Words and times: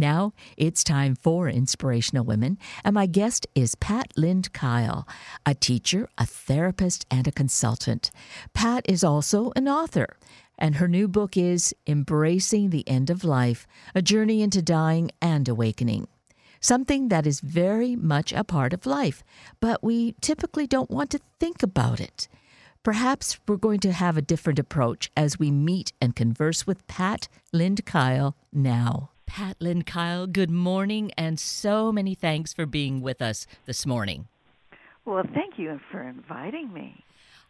Now 0.00 0.32
it's 0.56 0.84
time 0.84 1.16
for 1.16 1.48
Inspirational 1.48 2.24
Women, 2.24 2.56
and 2.84 2.94
my 2.94 3.06
guest 3.06 3.48
is 3.56 3.74
Patt 3.74 4.12
Lind-Kyle, 4.16 5.08
a 5.44 5.54
teacher, 5.56 6.08
a 6.16 6.24
therapist, 6.24 7.04
and 7.10 7.26
a 7.26 7.32
consultant. 7.32 8.12
Pat 8.54 8.84
is 8.88 9.02
also 9.02 9.50
an 9.56 9.66
author, 9.66 10.16
and 10.56 10.76
her 10.76 10.86
new 10.86 11.08
book 11.08 11.36
is 11.36 11.74
Embracing 11.84 12.70
the 12.70 12.88
End 12.88 13.10
of 13.10 13.24
Life 13.24 13.66
A 13.92 14.00
Journey 14.00 14.40
into 14.40 14.62
Dying 14.62 15.10
and 15.20 15.48
Awakening. 15.48 16.06
Something 16.60 17.08
that 17.08 17.26
is 17.26 17.40
very 17.40 17.96
much 17.96 18.32
a 18.32 18.44
part 18.44 18.72
of 18.72 18.86
life, 18.86 19.24
but 19.58 19.82
we 19.82 20.14
typically 20.20 20.68
don't 20.68 20.92
want 20.92 21.10
to 21.10 21.20
think 21.40 21.60
about 21.60 21.98
it. 21.98 22.28
Perhaps 22.84 23.40
we're 23.48 23.56
going 23.56 23.80
to 23.80 23.90
have 23.90 24.16
a 24.16 24.22
different 24.22 24.60
approach 24.60 25.10
as 25.16 25.40
we 25.40 25.50
meet 25.50 25.92
and 26.00 26.14
converse 26.14 26.68
with 26.68 26.86
Pat 26.86 27.26
Lind 27.52 27.84
Kyle 27.84 28.36
now. 28.52 29.10
Patt 29.28 29.58
Lind-Kyle, 29.60 30.26
good 30.26 30.50
morning, 30.50 31.12
and 31.16 31.38
so 31.38 31.92
many 31.92 32.14
thanks 32.14 32.54
for 32.54 32.64
being 32.64 33.02
with 33.02 33.20
us 33.20 33.46
this 33.66 33.84
morning. 33.84 34.26
Well, 35.04 35.22
thank 35.34 35.58
you 35.58 35.78
for 35.92 36.02
inviting 36.02 36.72
me. 36.72 37.04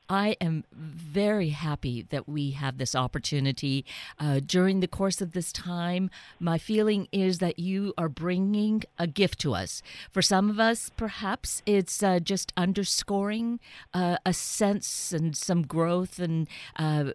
I 0.09 0.37
am 0.41 0.65
very 0.73 1.51
happy 1.51 2.03
that 2.09 2.29
we 2.29 2.53
have 2.53 2.79
this 2.79 2.95
opportunity. 2.95 3.85
Uh, 4.19 4.41
during 4.45 4.81
the 4.81 4.89
course 4.89 5.21
of 5.21 5.33
this 5.33 5.53
time, 5.53 6.11
my 6.41 6.57
feeling 6.57 7.09
is 7.12 7.39
that 7.39 7.59
you 7.59 7.93
are 7.98 8.09
bringing 8.09 8.84
a 8.98 9.07
gift 9.07 9.39
to 9.41 9.55
us. 9.55 9.83
For 10.11 10.23
some 10.23 10.48
of 10.48 10.59
us, 10.59 10.91
perhaps 10.97 11.62
it's 11.67 12.03
uh, 12.03 12.21
just 12.21 12.53
underscoring 12.57 13.61
uh, 13.93 14.17
a 14.25 14.33
sense 14.33 15.12
and 15.12 15.37
some 15.37 15.62
growth 15.62 16.19
and 16.19 16.48
uh, 16.77 17.12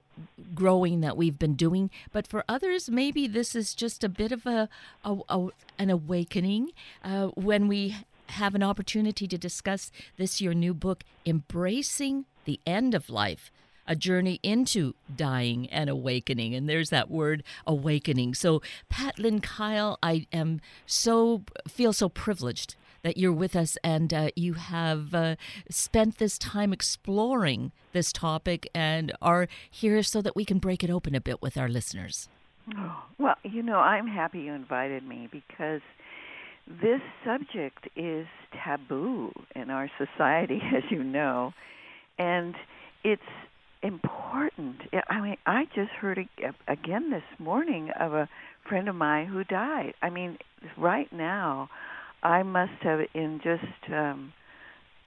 growing 0.54 1.02
that 1.02 1.18
we've 1.18 1.40
been 1.40 1.56
doing. 1.56 1.90
But 2.12 2.28
for 2.28 2.44
others, 2.48 2.92
maybe 2.92 3.28
this 3.28 3.56
is 3.56 3.74
just 3.74 4.04
a 4.04 4.10
bit 4.10 4.32
of 4.32 4.46
a, 4.46 4.70
a, 5.04 5.18
a 5.30 5.48
an 5.80 5.90
awakening 5.90 6.72
uh, 7.04 7.28
when 7.30 7.68
we 7.68 7.96
have 8.28 8.56
an 8.56 8.64
opportunity 8.64 9.28
to 9.28 9.38
discuss 9.38 9.92
this 10.18 10.42
your 10.42 10.54
new 10.54 10.74
book, 10.74 11.04
Embracing 11.26 12.26
the 12.46 12.60
End 12.66 12.94
of 12.94 13.10
Life. 13.10 13.52
A 13.86 13.98
journey 13.98 14.40
into 14.44 14.96
dying 15.14 15.70
and 15.70 15.90
awakening. 15.90 16.56
And 16.56 16.70
there's 16.70 16.90
that 16.90 17.12
word 17.12 17.44
awakening. 17.68 18.34
So, 18.34 18.62
Patt 18.88 19.20
Lind-Kyle, 19.20 20.00
I 20.02 20.26
am 20.32 20.62
so, 20.86 21.44
feel 21.68 21.92
so 21.92 22.08
privileged 22.08 22.78
that 23.04 23.18
you're 23.18 23.34
with 23.34 23.56
us 23.56 23.78
and 23.84 24.14
uh, 24.14 24.30
you 24.36 24.54
have 24.54 25.14
uh, 25.14 25.36
spent 25.70 26.18
this 26.18 26.38
time 26.38 26.74
exploring 26.74 27.72
this 27.92 28.12
topic 28.12 28.70
and 28.74 29.12
are 29.22 29.48
here 29.70 30.02
so 30.02 30.22
that 30.22 30.36
we 30.36 30.46
can 30.46 30.58
break 30.58 30.84
it 30.84 30.90
open 30.90 31.14
a 31.14 31.22
bit 31.22 31.42
with 31.42 31.58
our 31.58 31.68
listeners. 31.68 32.30
Well, 33.20 33.36
you 33.44 33.62
know, 33.62 33.80
I'm 33.80 34.08
happy 34.08 34.40
you 34.40 34.54
invited 34.54 35.04
me 35.06 35.28
because 35.32 35.82
this 36.68 37.02
subject 37.26 37.90
is 37.96 38.26
taboo 38.64 39.34
in 39.56 39.70
our 39.70 39.90
society, 39.98 40.62
as 40.76 40.84
you 40.90 41.04
know, 41.04 41.54
and 42.18 42.56
it's 43.04 43.22
important. 43.82 44.78
I 45.10 45.22
mean, 45.22 45.38
I 45.46 45.66
just 45.76 45.92
heard 45.92 46.20
again 46.68 47.10
this 47.12 47.24
morning 47.40 47.90
of 48.00 48.14
a 48.14 48.30
friend 48.68 48.88
of 48.88 48.96
mine 48.96 49.28
who 49.28 49.44
died. 49.44 49.94
I 50.02 50.10
mean, 50.10 50.38
right 50.78 51.12
now, 51.12 51.70
I 52.22 52.44
must 52.44 52.82
have 52.82 53.00
in 53.14 53.42
just 53.44 53.92
um, 53.94 54.32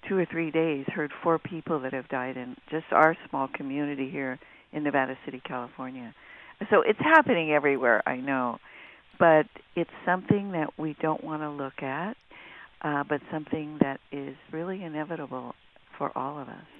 two 0.08 0.18
or 0.18 0.26
three 0.30 0.50
days 0.50 0.84
heard 0.94 1.10
four 1.22 1.38
people 1.38 1.80
that 1.80 1.94
have 1.94 2.08
died 2.08 2.36
in 2.36 2.56
just 2.70 2.86
our 2.92 3.16
small 3.30 3.48
community 3.54 4.10
here 4.10 4.38
in 4.72 4.82
Nevada 4.84 5.16
City, 5.24 5.40
California. 5.46 6.14
So 6.70 6.82
it's 6.82 6.98
happening 6.98 7.52
everywhere, 7.52 8.02
I 8.06 8.16
know 8.16 8.58
but 9.18 9.46
it's 9.74 9.90
something 10.04 10.52
that 10.52 10.70
we 10.78 10.96
don't 11.00 11.22
want 11.22 11.42
to 11.42 11.50
look 11.50 11.82
at, 11.82 12.16
uh, 12.82 13.04
but 13.08 13.20
something 13.30 13.78
that 13.80 14.00
is 14.12 14.36
really 14.52 14.82
inevitable 14.82 15.54
for 15.98 16.16
all 16.16 16.38
of 16.38 16.48
us. 16.48 16.75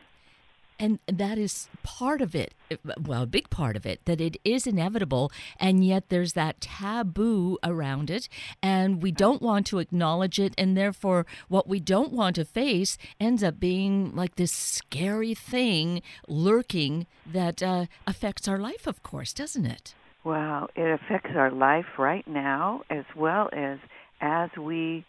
And 0.79 0.99
that 1.07 1.39
is 1.39 1.69
part 1.83 2.21
of 2.21 2.35
it, 2.35 2.55
well, 3.01 3.23
a 3.23 3.27
big 3.27 3.49
part 3.49 3.77
of 3.77 3.87
it, 3.87 4.05
that 4.05 4.21
it 4.21 4.37
is 4.45 4.67
inevitable, 4.67 5.33
and 5.59 5.85
yet 5.85 6.11
there's 6.11 6.35
that 6.35 6.61
taboo 6.61 7.59
around 7.65 8.11
it, 8.11 8.29
and 8.63 9.03
we 9.03 9.11
don't 9.11 9.41
want 9.41 9.67
to 9.69 9.79
acknowledge 9.79 10.39
it, 10.39 10.55
and 10.59 10.77
therefore, 10.77 11.25
what 11.49 11.67
we 11.67 11.81
don't 11.81 12.13
want 12.13 12.37
to 12.37 12.45
face 12.45 12.99
ends 13.19 13.43
up 13.43 13.59
being 13.59 14.15
like 14.15 14.37
this 14.37 14.53
scary 14.53 15.35
thing 15.35 16.03
lurking 16.29 17.07
that 17.25 17.63
uh, 17.63 17.87
affects 18.07 18.47
our 18.47 18.59
life, 18.59 18.87
of 18.87 19.03
course, 19.03 19.33
doesn't 19.33 19.67
it? 19.67 19.95
Wow, 20.25 20.69
it 20.77 21.01
affects 21.01 21.31
our 21.37 21.51
life 21.51 21.99
right 21.99 22.27
now 22.27 22.83
as 22.91 23.05
well 23.17 23.49
as 23.53 23.79
as 24.21 24.51
we 24.59 25.05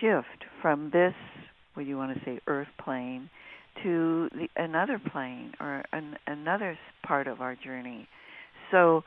shift 0.00 0.44
from 0.60 0.90
this, 0.90 1.14
what 1.74 1.84
do 1.84 1.88
you 1.88 1.96
want 1.96 2.16
to 2.16 2.24
say, 2.24 2.40
earth 2.46 2.68
plane 2.78 3.30
to 3.82 4.28
the, 4.32 4.48
another 4.56 5.00
plane 5.12 5.52
or 5.60 5.84
an, 5.92 6.16
another 6.26 6.78
part 7.06 7.26
of 7.26 7.40
our 7.40 7.54
journey. 7.56 8.08
So 8.70 9.04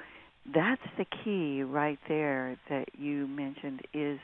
that's 0.54 0.82
the 0.98 1.06
key 1.24 1.64
right 1.64 2.00
there 2.08 2.58
that 2.70 2.86
you 2.98 3.28
mentioned 3.28 3.82
is 3.94 4.20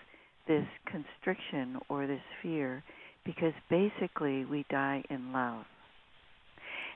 this 0.47 0.65
constriction 0.85 1.79
or 1.89 2.07
this 2.07 2.21
fear 2.41 2.83
because 3.25 3.53
basically 3.69 4.45
we 4.45 4.65
die 4.69 5.03
in 5.09 5.33
love. 5.33 5.65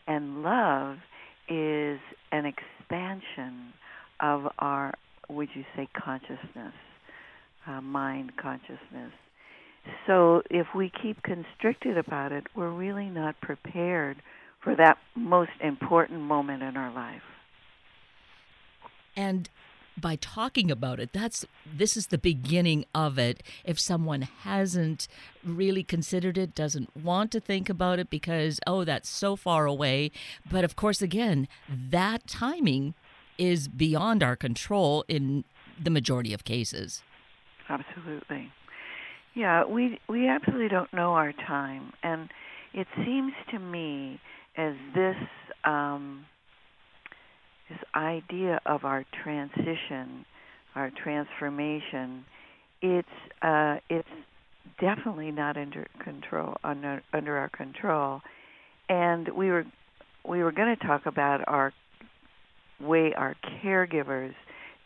And 0.07 0.43
love 0.43 0.97
is 1.49 1.99
an 2.31 2.45
expansion 2.45 3.73
of 4.19 4.43
our, 4.59 4.93
would 5.29 5.49
you 5.55 5.63
say, 5.75 5.88
consciousness, 5.97 6.73
uh, 7.67 7.81
mind 7.81 8.31
consciousness. 8.41 9.11
So 10.06 10.41
if 10.50 10.67
we 10.75 10.91
keep 11.01 11.22
constricted 11.23 11.97
about 11.97 12.31
it, 12.31 12.45
we're 12.56 12.72
really 12.72 13.09
not 13.09 13.40
prepared 13.41 14.17
for 14.63 14.75
that 14.75 14.97
most 15.16 15.51
important 15.62 16.22
moment 16.22 16.63
in 16.63 16.75
our 16.75 16.91
life. 16.94 17.22
And 19.16 19.50
by 19.97 20.16
talking 20.16 20.72
about 20.72 20.97
it 20.97 21.12
that's 21.12 21.45
this 21.66 21.97
is 21.97 22.07
the 22.07 22.18
beginning 22.18 22.85
of 22.95 23.19
it 23.19 23.44
if 23.66 23.78
someone 23.78 24.22
hasn't 24.22 25.09
really 25.44 25.84
considered 25.84 26.38
it 26.38 26.56
doesn't 26.56 26.95
want 26.95 27.34
to 27.34 27.39
think 27.41 27.68
about 27.68 28.00
it 28.00 28.09
because 28.09 28.62
oh 28.66 28.85
that's 28.85 29.09
so 29.09 29.35
far 29.35 29.66
away 29.66 30.09
but 30.50 30.63
of 30.63 30.78
course 30.78 31.01
again 31.01 31.50
that 31.68 32.25
timing 32.28 32.94
is 33.39 33.69
beyond 33.69 34.22
our 34.22 34.35
control 34.35 35.06
in 35.07 35.45
the 35.81 35.89
majority 35.89 36.34
of 36.34 36.44
cases. 36.44 37.01
Absolutely. 37.69 38.51
Yeah, 39.35 39.66
we 39.66 40.00
we 40.09 40.28
absolutely 40.28 40.69
don't 40.69 40.91
know 40.94 41.13
our 41.13 41.34
time, 41.34 41.94
and 42.03 42.29
it 42.73 42.88
seems 43.06 43.34
to 43.51 43.59
me 43.59 44.19
as 44.57 44.73
this 44.95 45.16
um, 45.63 46.25
this 47.69 47.79
idea 47.95 48.59
of 48.66 48.84
our 48.85 49.06
transition, 49.23 50.25
our 50.75 50.91
transformation, 51.03 52.25
it's 52.81 53.07
uh, 53.41 53.75
it's 53.89 54.07
definitely 54.79 55.31
not 55.31 55.57
under 55.57 55.85
control 56.03 56.56
under 56.63 57.01
under 57.13 57.38
our 57.38 57.50
control, 57.50 58.22
and 58.89 59.29
we 59.29 59.50
were 59.50 59.66
we 60.28 60.44
were 60.44 60.51
going 60.51 60.75
to 60.75 60.88
talk 60.88 61.06
about 61.06 61.41
our 61.47 61.72
way 62.81 63.13
our 63.16 63.35
caregivers 63.63 64.34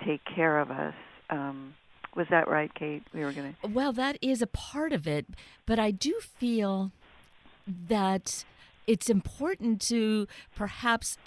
take 0.06 0.22
care 0.36 0.60
of 0.60 0.70
us. 0.72 0.94
Um, 1.30 1.74
was 2.16 2.28
that 2.30 2.48
right, 2.48 2.74
Kate? 2.74 3.04
We 3.14 3.22
were 3.22 3.32
going 3.32 3.56
to. 3.62 3.68
Well, 3.68 3.92
that 3.94 4.18
is 4.22 4.42
a 4.42 4.48
part 4.48 4.94
of 4.94 5.08
it, 5.08 5.26
but 5.66 5.80
I 5.80 5.92
do 5.92 6.20
feel 6.22 6.92
that 7.68 8.46
it's 8.86 9.10
important 9.10 9.82
to 9.82 10.28
perhaps, 10.56 11.18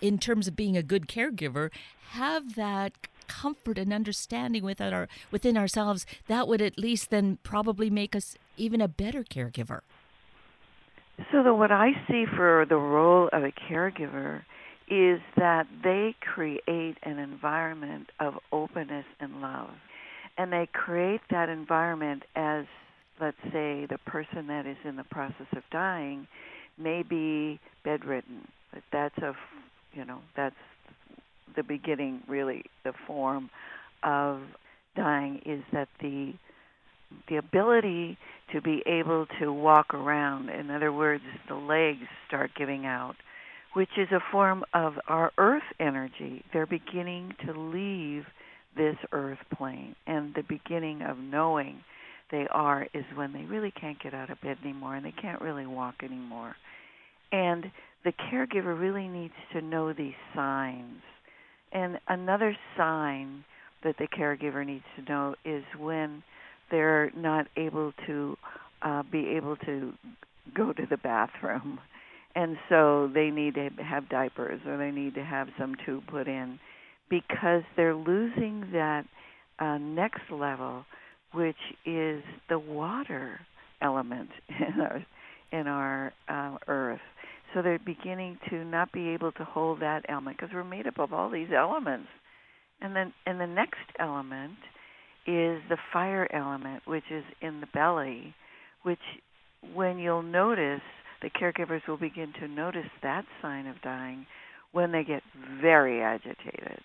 in 0.00 0.18
terms 0.18 0.48
of 0.48 0.56
being 0.56 0.76
a 0.76 0.82
good 0.82 1.06
caregiver, 1.06 1.70
have 2.10 2.54
that 2.56 2.92
comfort 3.26 3.78
and 3.78 3.92
understanding 3.92 4.64
within 4.64 4.92
our 4.92 5.08
within 5.30 5.56
ourselves. 5.56 6.06
That 6.26 6.48
would 6.48 6.60
at 6.60 6.78
least 6.78 7.10
then 7.10 7.38
probably 7.42 7.90
make 7.90 8.14
us 8.14 8.36
even 8.56 8.80
a 8.80 8.88
better 8.88 9.24
caregiver. 9.24 9.80
So, 11.30 11.42
the, 11.42 11.54
what 11.54 11.70
I 11.70 11.92
see 12.08 12.24
for 12.36 12.66
the 12.68 12.76
role 12.76 13.28
of 13.32 13.44
a 13.44 13.52
caregiver 13.52 14.42
is 14.88 15.20
that 15.36 15.66
they 15.82 16.14
create 16.20 16.98
an 17.02 17.18
environment 17.18 18.10
of 18.20 18.34
openness 18.52 19.06
and 19.20 19.40
love. 19.40 19.70
And 20.36 20.52
they 20.52 20.68
create 20.72 21.20
that 21.30 21.48
environment 21.48 22.24
as, 22.34 22.64
let's 23.20 23.36
say, 23.44 23.86
the 23.88 23.98
person 24.06 24.48
that 24.48 24.66
is 24.66 24.76
in 24.84 24.96
the 24.96 25.04
process 25.04 25.46
of 25.52 25.62
dying 25.70 26.26
may 26.76 27.02
be 27.02 27.60
bedridden. 27.84 28.48
But 28.72 28.82
that's 28.92 29.18
a, 29.18 29.34
you 29.92 30.04
know, 30.04 30.18
that's 30.36 30.56
the 31.54 31.62
beginning, 31.62 32.22
really, 32.26 32.64
the 32.82 32.92
form 33.06 33.50
of 34.02 34.40
dying 34.96 35.40
is 35.46 35.62
that 35.72 35.88
the 36.00 36.32
the 37.28 37.36
ability 37.36 38.18
to 38.52 38.60
be 38.60 38.82
able 38.86 39.26
to 39.38 39.52
walk 39.52 39.94
around. 39.94 40.48
In 40.48 40.68
other 40.68 40.92
words, 40.92 41.22
the 41.48 41.54
legs 41.54 42.08
start 42.26 42.50
giving 42.58 42.86
out 42.86 43.14
which 43.74 43.90
is 43.98 44.08
a 44.12 44.20
form 44.32 44.64
of 44.72 44.94
our 45.08 45.32
earth 45.36 45.62
energy. 45.78 46.42
They're 46.52 46.66
beginning 46.66 47.34
to 47.44 47.52
leave 47.52 48.24
this 48.76 48.96
earth 49.12 49.38
plane. 49.56 49.94
And 50.06 50.34
the 50.34 50.42
beginning 50.42 51.02
of 51.02 51.18
knowing 51.18 51.80
they 52.30 52.46
are 52.50 52.86
is 52.94 53.04
when 53.14 53.32
they 53.32 53.42
really 53.42 53.72
can't 53.80 54.02
get 54.02 54.14
out 54.14 54.30
of 54.30 54.40
bed 54.40 54.58
anymore 54.62 54.96
and 54.96 55.04
they 55.04 55.14
can't 55.20 55.40
really 55.40 55.66
walk 55.66 55.96
anymore. 56.02 56.56
And 57.32 57.70
the 58.04 58.12
caregiver 58.12 58.78
really 58.78 59.08
needs 59.08 59.34
to 59.52 59.60
know 59.60 59.92
these 59.92 60.14
signs. 60.34 61.02
And 61.72 61.98
another 62.08 62.56
sign 62.76 63.44
that 63.82 63.96
the 63.98 64.06
caregiver 64.06 64.64
needs 64.64 64.84
to 64.96 65.10
know 65.10 65.34
is 65.44 65.64
when 65.78 66.22
they're 66.70 67.10
not 67.16 67.46
able 67.56 67.92
to 68.06 68.36
uh, 68.82 69.02
be 69.10 69.28
able 69.36 69.56
to 69.56 69.92
go 70.54 70.72
to 70.72 70.86
the 70.88 70.96
bathroom. 70.96 71.78
And 72.34 72.56
so 72.68 73.10
they 73.14 73.30
need 73.30 73.54
to 73.54 73.68
have 73.82 74.08
diapers 74.08 74.60
or 74.66 74.76
they 74.76 74.90
need 74.90 75.14
to 75.14 75.24
have 75.24 75.48
some 75.58 75.76
tube 75.86 76.04
put 76.08 76.26
in 76.26 76.58
because 77.14 77.62
they're 77.76 77.94
losing 77.94 78.68
that 78.72 79.04
uh, 79.60 79.78
next 79.78 80.22
level, 80.32 80.84
which 81.32 81.56
is 81.86 82.22
the 82.48 82.58
water 82.58 83.38
element 83.80 84.30
in 84.48 84.80
our 84.80 85.06
in 85.52 85.68
our 85.68 86.12
uh, 86.28 86.56
earth. 86.66 87.00
So 87.52 87.62
they're 87.62 87.78
beginning 87.78 88.38
to 88.50 88.64
not 88.64 88.90
be 88.90 89.10
able 89.10 89.30
to 89.32 89.44
hold 89.44 89.80
that 89.80 90.04
element 90.08 90.36
because 90.36 90.52
we're 90.52 90.64
made 90.64 90.88
up 90.88 90.98
of 90.98 91.12
all 91.12 91.30
these 91.30 91.48
elements. 91.56 92.08
And 92.80 92.96
then 92.96 93.12
and 93.26 93.40
the 93.40 93.46
next 93.46 93.78
element 94.00 94.58
is 95.26 95.62
the 95.68 95.78
fire 95.92 96.28
element, 96.34 96.82
which 96.84 97.04
is 97.10 97.24
in 97.40 97.60
the 97.60 97.68
belly, 97.72 98.34
which 98.82 98.98
when 99.72 99.98
you'll 99.98 100.22
notice, 100.22 100.82
the 101.22 101.30
caregivers 101.30 101.86
will 101.86 101.96
begin 101.96 102.32
to 102.40 102.48
notice 102.48 102.90
that 103.02 103.24
sign 103.40 103.66
of 103.68 103.80
dying 103.82 104.26
when 104.72 104.90
they 104.90 105.04
get 105.04 105.22
very 105.62 106.02
agitated. 106.02 106.82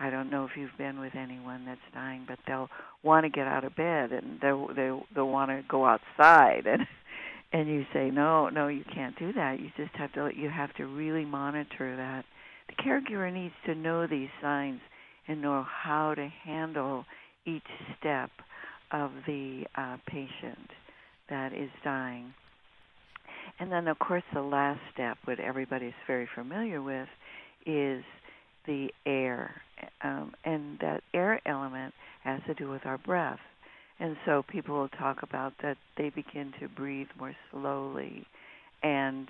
I 0.00 0.10
don't 0.10 0.30
know 0.30 0.44
if 0.44 0.52
you've 0.56 0.76
been 0.78 1.00
with 1.00 1.14
anyone 1.14 1.64
that's 1.64 1.80
dying, 1.92 2.24
but 2.26 2.38
they'll 2.46 2.68
want 3.02 3.24
to 3.24 3.30
get 3.30 3.46
out 3.46 3.64
of 3.64 3.74
bed 3.74 4.12
and 4.12 4.40
they 4.40 4.52
they 4.74 5.00
they'll 5.14 5.28
want 5.28 5.50
to 5.50 5.62
go 5.68 5.84
outside 5.84 6.66
and 6.66 6.86
and 7.52 7.68
you 7.68 7.84
say 7.92 8.10
no, 8.10 8.48
no, 8.48 8.68
you 8.68 8.84
can't 8.94 9.18
do 9.18 9.32
that. 9.32 9.58
You 9.60 9.70
just 9.76 9.94
have 9.96 10.12
to 10.12 10.30
you 10.34 10.48
have 10.50 10.74
to 10.74 10.86
really 10.86 11.24
monitor 11.24 11.96
that. 11.96 12.24
The 12.68 12.82
caregiver 12.82 13.32
needs 13.32 13.54
to 13.66 13.74
know 13.74 14.06
these 14.06 14.28
signs 14.42 14.80
and 15.26 15.42
know 15.42 15.64
how 15.66 16.14
to 16.14 16.28
handle 16.44 17.04
each 17.46 17.62
step 17.98 18.30
of 18.92 19.10
the 19.26 19.64
uh, 19.74 19.96
patient 20.06 20.70
that 21.28 21.52
is 21.52 21.70
dying. 21.84 22.34
And 23.60 23.72
then, 23.72 23.88
of 23.88 23.98
course, 23.98 24.22
the 24.32 24.42
last 24.42 24.80
step, 24.92 25.18
what 25.24 25.40
everybody's 25.40 25.92
very 26.06 26.28
familiar 26.34 26.80
with, 26.80 27.08
is 27.66 28.04
the 28.68 28.88
air. 29.04 29.62
Um, 30.02 30.32
and 30.44 30.78
that 30.80 31.02
air 31.12 31.40
element 31.46 31.94
has 32.22 32.40
to 32.46 32.54
do 32.54 32.70
with 32.70 32.84
our 32.84 32.98
breath. 32.98 33.40
And 33.98 34.16
so 34.24 34.44
people 34.46 34.76
will 34.76 34.88
talk 34.88 35.22
about 35.22 35.54
that 35.62 35.76
they 35.96 36.10
begin 36.10 36.52
to 36.60 36.68
breathe 36.68 37.08
more 37.18 37.34
slowly 37.50 38.24
and 38.82 39.28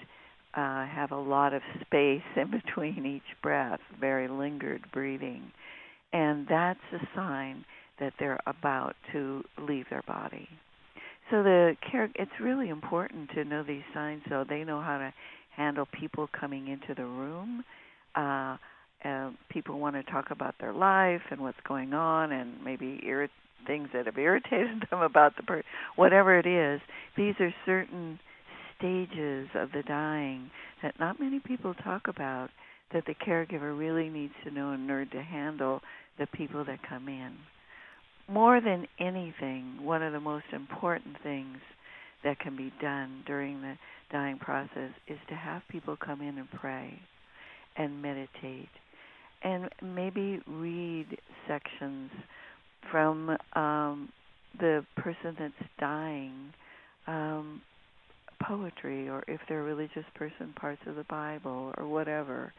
uh, 0.54 0.86
have 0.86 1.12
a 1.12 1.18
lot 1.18 1.54
of 1.54 1.62
space 1.80 2.22
in 2.36 2.50
between 2.66 3.06
each 3.06 3.42
breath, 3.42 3.80
very 3.98 4.28
lingered 4.28 4.84
breathing. 4.92 5.50
And 6.12 6.46
that's 6.48 6.80
a 6.92 7.06
sign 7.14 7.64
that 8.00 8.12
they're 8.18 8.40
about 8.46 8.94
to 9.12 9.42
leave 9.58 9.86
their 9.90 10.02
body. 10.06 10.48
So 11.30 11.42
the 11.42 11.76
care 11.90 12.08
it's 12.14 12.30
really 12.40 12.70
important 12.70 13.30
to 13.34 13.44
know 13.44 13.62
these 13.62 13.82
signs 13.92 14.22
so 14.28 14.44
they 14.48 14.64
know 14.64 14.80
how 14.80 14.98
to 14.98 15.12
handle 15.54 15.86
people 15.92 16.28
coming 16.38 16.68
into 16.68 16.94
the 16.94 17.04
room. 17.04 17.64
Uh, 18.14 18.56
uh, 19.04 19.30
people 19.50 19.78
want 19.78 19.94
to 19.94 20.02
talk 20.10 20.30
about 20.30 20.54
their 20.60 20.72
life 20.72 21.22
and 21.30 21.40
what's 21.40 21.58
going 21.66 21.94
on, 21.94 22.32
and 22.32 22.62
maybe 22.64 23.00
things 23.66 23.88
that 23.92 24.06
have 24.06 24.18
irritated 24.18 24.84
them 24.90 25.00
about 25.00 25.36
the 25.36 25.42
person. 25.42 25.64
Whatever 25.96 26.38
it 26.38 26.46
is, 26.46 26.80
these 27.16 27.34
are 27.40 27.54
certain 27.66 28.18
stages 28.76 29.48
of 29.54 29.72
the 29.72 29.82
dying 29.86 30.50
that 30.82 30.98
not 31.00 31.20
many 31.20 31.40
people 31.40 31.74
talk 31.74 32.02
about. 32.08 32.50
That 32.94 33.04
the 33.04 33.14
caregiver 33.14 33.78
really 33.78 34.08
needs 34.08 34.32
to 34.44 34.50
know 34.50 34.72
in 34.72 34.90
order 34.90 35.04
to 35.10 35.22
handle 35.22 35.82
the 36.18 36.26
people 36.26 36.64
that 36.64 36.78
come 36.88 37.06
in 37.06 37.36
more 38.28 38.60
than 38.60 38.86
anything, 38.98 39.78
one 39.82 40.02
of 40.02 40.12
the 40.12 40.20
most 40.20 40.44
important 40.52 41.16
things 41.22 41.58
that 42.24 42.38
can 42.38 42.56
be 42.56 42.72
done 42.80 43.22
during 43.26 43.62
the 43.62 43.74
dying 44.12 44.38
process 44.38 44.90
is 45.06 45.18
to 45.28 45.34
have 45.34 45.62
people 45.70 45.96
come 45.96 46.20
in 46.20 46.36
and 46.38 46.50
pray 46.50 47.00
and 47.76 48.02
meditate 48.02 48.68
and 49.42 49.68
maybe 49.82 50.40
read 50.46 51.06
sections 51.46 52.10
from 52.90 53.36
um, 53.54 54.08
the 54.58 54.84
person 54.96 55.36
that's 55.38 55.70
dying, 55.78 56.52
um, 57.06 57.60
poetry, 58.42 59.08
or 59.08 59.24
if 59.28 59.40
they're 59.48 59.60
a 59.60 59.64
religious 59.64 60.04
person, 60.14 60.52
parts 60.58 60.80
of 60.86 60.96
the 60.96 61.04
Bible 61.04 61.72
or 61.76 61.86
whatever, 61.86 62.52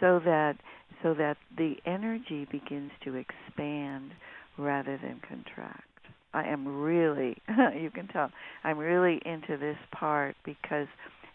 so 0.00 0.20
that 0.24 0.56
so 1.02 1.14
that 1.14 1.36
the 1.56 1.74
energy 1.86 2.46
begins 2.50 2.90
to 3.04 3.14
expand 3.16 4.10
rather 4.58 4.98
than 5.02 5.20
contract. 5.26 5.82
I 6.32 6.44
am 6.44 6.66
really, 6.66 7.36
you 7.78 7.90
can 7.90 8.08
tell, 8.08 8.30
I'm 8.64 8.78
really 8.78 9.20
into 9.24 9.56
this 9.56 9.78
part 9.92 10.36
because 10.44 10.86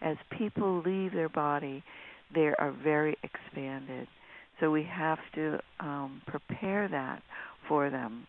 as 0.02 0.18
people 0.38 0.82
leave 0.86 1.12
their 1.14 1.30
body, 1.30 1.84
they 2.34 2.52
are 2.58 2.74
very 2.84 3.18
expanded. 3.24 4.08
So 4.62 4.70
we 4.72 4.84
have 4.84 5.18
to 5.36 5.60
um, 5.80 6.22
prepare 6.28 6.88
that 6.88 7.24
for 7.68 7.90
them. 7.90 8.28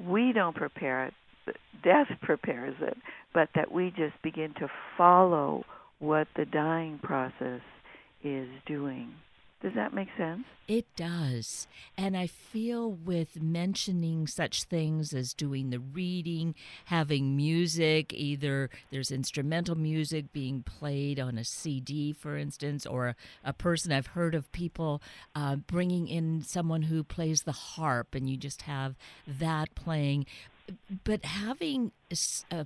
We 0.00 0.32
don't 0.32 0.56
prepare 0.56 1.06
it, 1.06 1.14
death 1.84 2.08
prepares 2.22 2.74
it, 2.80 2.96
but 3.32 3.50
that 3.54 3.70
we 3.70 3.90
just 3.90 4.20
begin 4.22 4.54
to 4.54 4.68
follow 4.96 5.64
what 6.00 6.26
the 6.34 6.46
dying 6.46 6.98
process 7.02 7.60
is 8.24 8.48
doing. 8.66 9.10
Does 9.64 9.72
that 9.76 9.94
make 9.94 10.08
sense? 10.18 10.44
It 10.68 10.84
does. 10.94 11.66
And 11.96 12.18
I 12.18 12.26
feel 12.26 12.92
with 12.92 13.40
mentioning 13.42 14.26
such 14.26 14.64
things 14.64 15.14
as 15.14 15.32
doing 15.32 15.70
the 15.70 15.78
reading, 15.78 16.54
having 16.84 17.34
music, 17.34 18.12
either 18.12 18.68
there's 18.90 19.10
instrumental 19.10 19.74
music 19.74 20.34
being 20.34 20.62
played 20.64 21.18
on 21.18 21.38
a 21.38 21.44
CD, 21.44 22.12
for 22.12 22.36
instance, 22.36 22.84
or 22.84 23.08
a, 23.08 23.16
a 23.42 23.52
person 23.54 23.90
I've 23.90 24.08
heard 24.08 24.34
of 24.34 24.52
people 24.52 25.00
uh, 25.34 25.56
bringing 25.56 26.08
in 26.08 26.42
someone 26.42 26.82
who 26.82 27.02
plays 27.02 27.44
the 27.44 27.52
harp 27.52 28.14
and 28.14 28.28
you 28.28 28.36
just 28.36 28.62
have 28.62 28.96
that 29.26 29.74
playing. 29.74 30.26
But 31.04 31.24
having 31.24 31.92
uh, 32.50 32.64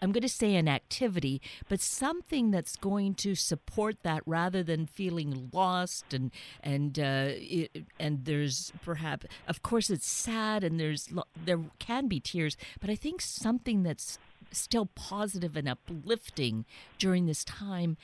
I'm 0.00 0.12
going 0.12 0.22
to 0.22 0.28
say 0.28 0.54
an 0.54 0.68
activity, 0.68 1.40
but 1.68 1.80
something 1.80 2.50
that's 2.50 2.76
going 2.76 3.14
to 3.14 3.34
support 3.34 4.02
that 4.02 4.22
rather 4.26 4.62
than 4.62 4.86
feeling 4.86 5.50
lost 5.52 6.14
and 6.14 6.30
and 6.62 6.98
uh, 6.98 7.30
it, 7.30 7.84
and 7.98 8.24
there's 8.24 8.72
perhaps 8.84 9.26
of 9.46 9.62
course 9.62 9.90
it's 9.90 10.08
sad 10.08 10.62
and 10.64 10.78
there's 10.78 11.08
there 11.44 11.60
can 11.78 12.08
be 12.08 12.20
tears, 12.20 12.56
but 12.80 12.90
I 12.90 12.94
think 12.94 13.20
something 13.20 13.82
that's 13.82 14.18
still 14.52 14.86
positive 14.86 15.56
and 15.56 15.68
uplifting 15.68 16.64
during 16.98 17.26
this 17.26 17.44
time 17.44 17.96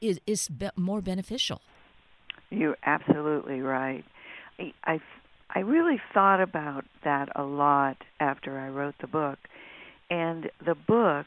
is 0.00 0.20
is 0.26 0.48
be- 0.48 0.70
more 0.76 1.00
beneficial. 1.00 1.62
You're 2.50 2.78
absolutely 2.84 3.60
right. 3.60 4.04
I, 4.58 4.72
I 4.84 5.00
I 5.50 5.60
really 5.60 6.00
thought 6.12 6.40
about 6.40 6.84
that 7.04 7.28
a 7.34 7.44
lot 7.44 7.96
after 8.20 8.58
I 8.58 8.68
wrote 8.68 8.96
the 9.00 9.06
book 9.06 9.38
and 10.10 10.50
the 10.64 10.74
book 10.86 11.26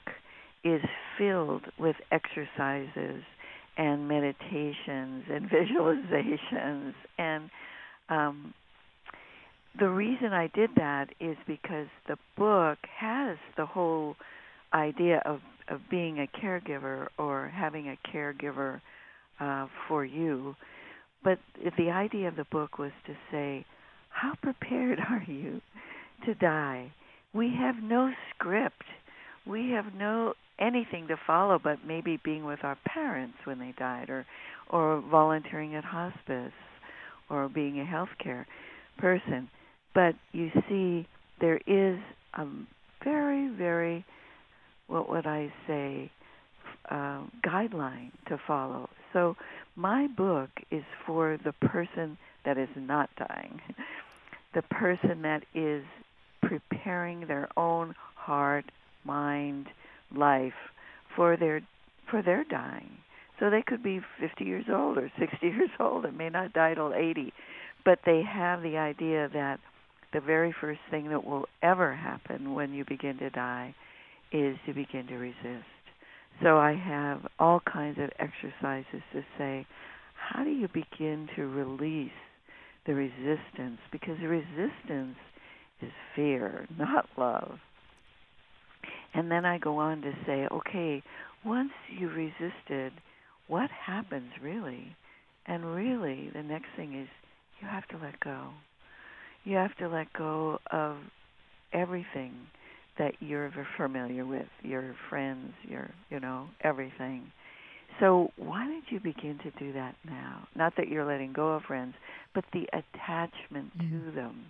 is 0.63 0.81
filled 1.17 1.63
with 1.77 1.95
exercises 2.11 3.23
and 3.77 4.07
meditations 4.07 5.23
and 5.29 5.49
visualizations. 5.51 6.93
And 7.17 7.49
um, 8.09 8.53
the 9.79 9.89
reason 9.89 10.33
I 10.33 10.49
did 10.53 10.71
that 10.75 11.07
is 11.19 11.37
because 11.47 11.87
the 12.07 12.17
book 12.37 12.77
has 12.97 13.37
the 13.57 13.65
whole 13.65 14.15
idea 14.73 15.21
of, 15.25 15.39
of 15.69 15.81
being 15.89 16.19
a 16.19 16.27
caregiver 16.37 17.07
or 17.17 17.51
having 17.53 17.87
a 17.87 17.97
caregiver 18.13 18.81
uh, 19.39 19.67
for 19.87 20.03
you. 20.05 20.55
But 21.23 21.39
the 21.77 21.89
idea 21.91 22.27
of 22.27 22.35
the 22.35 22.45
book 22.51 22.77
was 22.77 22.91
to 23.07 23.13
say, 23.31 23.65
how 24.09 24.33
prepared 24.41 24.99
are 25.09 25.23
you 25.27 25.61
to 26.25 26.33
die? 26.35 26.91
We 27.33 27.53
have 27.59 27.75
no 27.81 28.11
script. 28.33 28.83
We 29.45 29.71
have 29.71 29.93
no 29.95 30.33
anything 30.59 31.07
to 31.07 31.15
follow 31.25 31.57
but 31.63 31.77
maybe 31.87 32.19
being 32.23 32.43
with 32.43 32.59
our 32.63 32.77
parents 32.85 33.35
when 33.45 33.59
they 33.59 33.73
died 33.77 34.09
or 34.09 34.25
or 34.69 35.01
volunteering 35.09 35.75
at 35.75 35.83
hospice 35.83 36.53
or 37.29 37.49
being 37.49 37.79
a 37.79 37.83
healthcare 37.83 38.45
person. 38.97 39.49
But 39.95 40.15
you 40.31 40.51
see 40.67 41.07
there 41.39 41.59
is 41.65 41.99
a 42.35 42.45
very, 43.03 43.49
very 43.55 44.05
what 44.87 45.09
would 45.09 45.25
I 45.25 45.51
say 45.67 46.11
uh, 46.89 47.23
guideline 47.45 48.11
to 48.27 48.39
follow. 48.47 48.89
So 49.13 49.35
my 49.75 50.07
book 50.07 50.49
is 50.71 50.83
for 51.05 51.37
the 51.43 51.53
person 51.67 52.17
that 52.45 52.57
is 52.57 52.69
not 52.75 53.09
dying. 53.17 53.59
the 54.53 54.63
person 54.63 55.21
that 55.21 55.43
is 55.53 55.83
preparing 56.41 57.27
their 57.27 57.49
own 57.57 57.95
heart, 58.15 58.65
mind, 59.03 59.67
life 60.15 60.53
for 61.15 61.37
their 61.37 61.61
for 62.09 62.21
their 62.21 62.43
dying. 62.43 62.89
So 63.39 63.49
they 63.49 63.63
could 63.65 63.83
be 63.83 64.01
50 64.19 64.43
years 64.43 64.65
old 64.69 64.97
or 64.97 65.11
60 65.19 65.37
years 65.41 65.69
old 65.79 66.05
and 66.05 66.17
may 66.17 66.29
not 66.29 66.53
die 66.53 66.73
till 66.73 66.93
80, 66.93 67.33
but 67.85 67.99
they 68.05 68.21
have 68.21 68.61
the 68.61 68.77
idea 68.77 69.29
that 69.33 69.59
the 70.11 70.19
very 70.19 70.53
first 70.59 70.79
thing 70.89 71.09
that 71.09 71.23
will 71.23 71.45
ever 71.61 71.93
happen 71.93 72.53
when 72.53 72.73
you 72.73 72.83
begin 72.85 73.17
to 73.19 73.29
die 73.29 73.75
is 74.31 74.57
to 74.65 74.73
begin 74.73 75.07
to 75.07 75.15
resist. 75.15 75.65
So 76.41 76.57
I 76.57 76.73
have 76.73 77.27
all 77.37 77.59
kinds 77.59 77.99
of 77.99 78.09
exercises 78.17 79.01
to 79.13 79.23
say, 79.37 79.65
how 80.15 80.43
do 80.43 80.49
you 80.49 80.67
begin 80.67 81.27
to 81.35 81.47
release 81.47 82.11
the 82.85 82.93
resistance? 82.93 83.79
Because 83.91 84.17
the 84.19 84.27
resistance 84.27 85.17
is 85.81 85.91
fear, 86.15 86.67
not 86.77 87.05
love. 87.17 87.59
And 89.13 89.31
then 89.31 89.45
I 89.45 89.57
go 89.57 89.77
on 89.77 90.01
to 90.01 90.11
say, 90.25 90.47
okay, 90.51 91.03
once 91.45 91.71
you've 91.89 92.15
resisted, 92.15 92.93
what 93.47 93.69
happens 93.71 94.31
really? 94.41 94.95
And 95.47 95.65
really, 95.75 96.29
the 96.33 96.43
next 96.43 96.67
thing 96.75 96.99
is 96.99 97.07
you 97.61 97.67
have 97.67 97.87
to 97.87 97.97
let 97.97 98.19
go. 98.19 98.49
You 99.43 99.55
have 99.55 99.75
to 99.77 99.87
let 99.87 100.13
go 100.13 100.59
of 100.71 100.97
everything 101.73 102.33
that 102.97 103.13
you're 103.19 103.51
familiar 103.77 104.25
with, 104.25 104.47
your 104.61 104.95
friends, 105.09 105.53
your, 105.63 105.89
you 106.09 106.19
know, 106.19 106.47
everything. 106.61 107.31
So 107.99 108.29
why 108.37 108.65
don't 108.65 108.83
you 108.89 108.99
begin 108.99 109.39
to 109.43 109.51
do 109.59 109.73
that 109.73 109.95
now? 110.05 110.47
Not 110.55 110.73
that 110.77 110.87
you're 110.87 111.05
letting 111.05 111.33
go 111.33 111.53
of 111.53 111.63
friends, 111.63 111.95
but 112.35 112.45
the 112.53 112.67
attachment 112.73 113.77
mm-hmm. 113.77 114.09
to 114.09 114.15
them. 114.15 114.45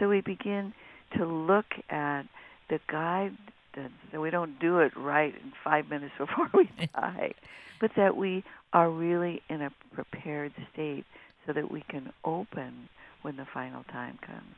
So 0.00 0.08
we 0.08 0.22
begin 0.22 0.72
to 1.16 1.26
look 1.26 1.66
at 1.90 2.22
the 2.70 2.80
guide 2.88 3.36
that 3.74 4.20
we 4.20 4.30
don't 4.30 4.58
do 4.58 4.80
it 4.80 4.96
right 4.96 5.34
in 5.34 5.52
five 5.62 5.88
minutes 5.88 6.14
before 6.18 6.50
we 6.52 6.68
die, 6.94 7.34
but 7.80 7.92
that 7.96 8.16
we 8.16 8.42
are 8.72 8.90
really 8.90 9.42
in 9.48 9.62
a 9.62 9.70
prepared 9.94 10.52
state 10.72 11.04
so 11.46 11.52
that 11.52 11.70
we 11.70 11.82
can 11.82 12.12
open 12.24 12.88
when 13.22 13.36
the 13.36 13.44
final 13.44 13.84
time 13.84 14.18
comes. 14.26 14.56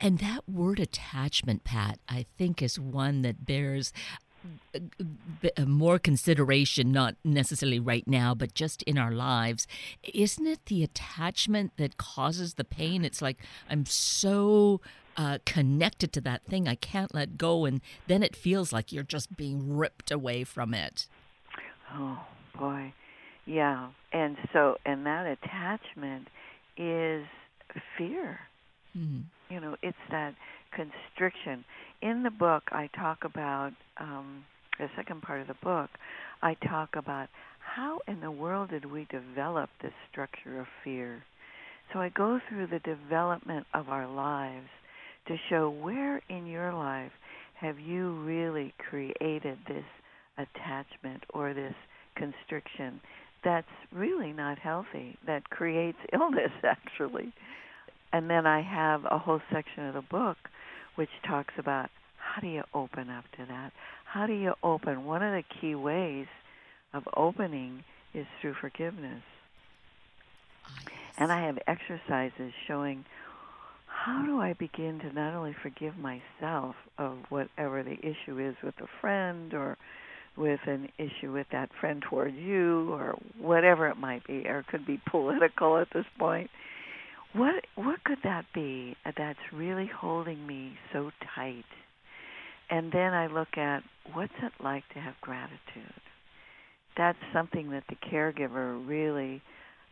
And 0.00 0.18
that 0.18 0.48
word 0.48 0.80
attachment, 0.80 1.64
Pat, 1.64 1.98
I 2.08 2.26
think 2.36 2.60
is 2.60 2.78
one 2.78 3.22
that 3.22 3.46
bears 3.46 3.92
more 5.66 5.98
consideration, 5.98 6.92
not 6.92 7.16
necessarily 7.24 7.80
right 7.80 8.06
now, 8.06 8.34
but 8.34 8.54
just 8.54 8.82
in 8.82 8.98
our 8.98 9.12
lives. 9.12 9.66
Isn't 10.02 10.46
it 10.46 10.66
the 10.66 10.82
attachment 10.82 11.72
that 11.76 11.96
causes 11.96 12.54
the 12.54 12.64
pain? 12.64 13.04
It's 13.04 13.22
like 13.22 13.38
I'm 13.70 13.86
so 13.86 14.80
uh, 15.16 15.38
connected 15.44 16.12
to 16.12 16.20
that 16.22 16.44
thing, 16.44 16.68
I 16.68 16.74
can't 16.74 17.14
let 17.14 17.38
go, 17.38 17.64
and 17.64 17.80
then 18.06 18.22
it 18.22 18.36
feels 18.36 18.72
like 18.72 18.92
you're 18.92 19.02
just 19.02 19.36
being 19.36 19.76
ripped 19.76 20.10
away 20.10 20.44
from 20.44 20.74
it. 20.74 21.06
Oh 21.94 22.18
boy, 22.58 22.92
yeah, 23.46 23.90
and 24.12 24.36
so 24.52 24.76
and 24.84 25.06
that 25.06 25.26
attachment 25.26 26.28
is 26.76 27.24
fear. 27.96 28.40
Mm-hmm. 28.96 29.54
You 29.54 29.60
know, 29.60 29.76
it's 29.82 29.96
that 30.10 30.34
constriction. 30.74 31.64
In 32.02 32.22
the 32.22 32.30
book, 32.30 32.64
I 32.72 32.88
talk 32.98 33.18
about 33.24 33.72
um, 33.98 34.44
the 34.78 34.88
second 34.96 35.22
part 35.22 35.40
of 35.40 35.46
the 35.46 35.56
book. 35.62 35.90
I 36.42 36.54
talk 36.54 36.90
about 36.96 37.28
how 37.58 38.00
in 38.06 38.20
the 38.20 38.30
world 38.30 38.70
did 38.70 38.84
we 38.84 39.06
develop 39.10 39.70
this 39.82 39.92
structure 40.10 40.60
of 40.60 40.66
fear. 40.82 41.22
So 41.92 42.00
I 42.00 42.10
go 42.10 42.40
through 42.48 42.68
the 42.68 42.80
development 42.80 43.66
of 43.72 43.88
our 43.88 44.06
lives 44.06 44.68
to 45.28 45.36
show 45.48 45.70
where 45.70 46.22
in 46.28 46.46
your 46.46 46.72
life 46.72 47.12
have 47.60 47.78
you 47.78 48.12
really 48.24 48.74
created 48.90 49.58
this 49.66 49.84
attachment 50.36 51.22
or 51.32 51.54
this 51.54 51.74
constriction 52.16 53.00
that's 53.44 53.66
really 53.92 54.32
not 54.32 54.58
healthy, 54.58 55.16
that 55.26 55.48
creates 55.50 55.98
illness 56.12 56.50
actually. 56.62 57.32
And 58.12 58.30
then 58.30 58.46
I 58.46 58.62
have 58.62 59.02
a 59.10 59.18
whole 59.18 59.40
section 59.52 59.86
of 59.86 59.94
the 59.94 60.02
book 60.02 60.36
which 60.96 61.10
talks 61.26 61.54
about 61.58 61.90
how 62.16 62.40
do 62.40 62.48
you 62.48 62.62
open 62.72 63.10
up 63.10 63.24
to 63.36 63.44
that? 63.46 63.72
How 64.04 64.26
do 64.26 64.32
you 64.32 64.54
open? 64.62 65.04
One 65.04 65.22
of 65.22 65.32
the 65.32 65.44
key 65.60 65.74
ways 65.74 66.26
of 66.92 67.04
opening 67.16 67.84
is 68.12 68.26
through 68.40 68.54
forgiveness. 68.54 69.22
Ah, 70.66 70.90
and 71.18 71.32
I 71.32 71.46
have 71.46 71.58
exercises 71.66 72.52
showing 72.66 73.04
how 73.86 74.24
do 74.24 74.40
I 74.40 74.52
begin 74.52 74.98
to 75.00 75.12
not 75.12 75.34
only 75.34 75.54
forgive 75.62 75.94
myself 75.96 76.76
of 76.98 77.18
whatever 77.28 77.82
the 77.82 77.98
issue 77.98 78.38
is 78.38 78.54
with 78.62 78.74
a 78.80 78.86
friend 79.00 79.54
or 79.54 79.78
with 80.36 80.60
an 80.66 80.88
issue 80.98 81.32
with 81.32 81.46
that 81.52 81.70
friend 81.80 82.02
towards 82.02 82.36
you 82.36 82.92
or 82.92 83.16
whatever 83.38 83.88
it 83.88 83.96
might 83.96 84.26
be, 84.26 84.46
or 84.46 84.58
it 84.58 84.66
could 84.66 84.84
be 84.84 85.00
political 85.08 85.78
at 85.78 85.88
this 85.94 86.06
point. 86.18 86.50
What 87.34 87.64
what 87.74 88.02
could 88.04 88.18
that 88.22 88.44
be 88.54 88.96
that's 89.16 89.38
really 89.52 89.90
holding 89.92 90.46
me 90.46 90.74
so 90.92 91.10
tight? 91.34 91.64
And 92.70 92.92
then 92.92 93.12
I 93.12 93.26
look 93.26 93.58
at 93.58 93.82
what's 94.12 94.32
it 94.40 94.52
like 94.62 94.84
to 94.94 95.00
have 95.00 95.14
gratitude. 95.20 96.00
That's 96.96 97.18
something 97.32 97.70
that 97.70 97.82
the 97.88 97.96
caregiver 97.96 98.86
really 98.86 99.42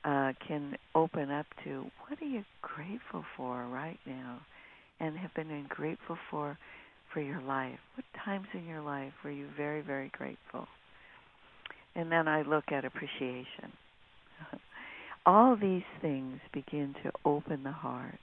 uh, 0.05 0.33
can 0.47 0.77
open 0.95 1.31
up 1.33 1.47
to. 1.65 1.91
What 2.09 2.23
are 2.23 2.27
you 2.27 2.45
grateful 2.63 3.25
for 3.37 3.67
right 3.67 3.99
now, 4.07 4.39
and 5.01 5.17
have 5.19 5.35
been 5.35 5.67
grateful 5.69 6.17
for 6.31 6.57
for 7.13 7.21
your 7.21 7.41
life? 7.43 7.79
What 7.97 8.05
times 8.25 8.47
in 8.55 8.67
your 8.67 8.83
life 8.83 9.13
were 9.25 9.33
you 9.33 9.49
very 9.57 9.81
very 9.81 10.13
grateful? 10.17 10.69
And 11.97 12.11
then 12.11 12.29
I 12.29 12.43
look 12.43 12.71
at 12.71 12.85
appreciation. 12.85 13.73
All 15.25 15.57
these 15.57 15.83
things 16.01 16.41
begin 16.53 16.95
to 17.05 17.13
open 17.25 17.63
the 17.63 17.73
heart, 17.73 18.19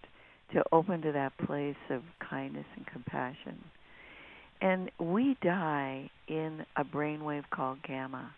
to 0.54 0.64
open 0.72 1.02
to 1.02 1.12
that 1.14 1.38
place 1.46 1.76
of 1.90 2.02
kindness 2.30 2.66
and 2.76 2.86
compassion. 2.88 3.64
And 4.62 4.92
we 5.00 5.38
die 5.42 6.10
in 6.28 6.66
a 6.76 6.84
brainwave 6.84 7.50
called 7.52 7.78
gamma. 7.88 8.32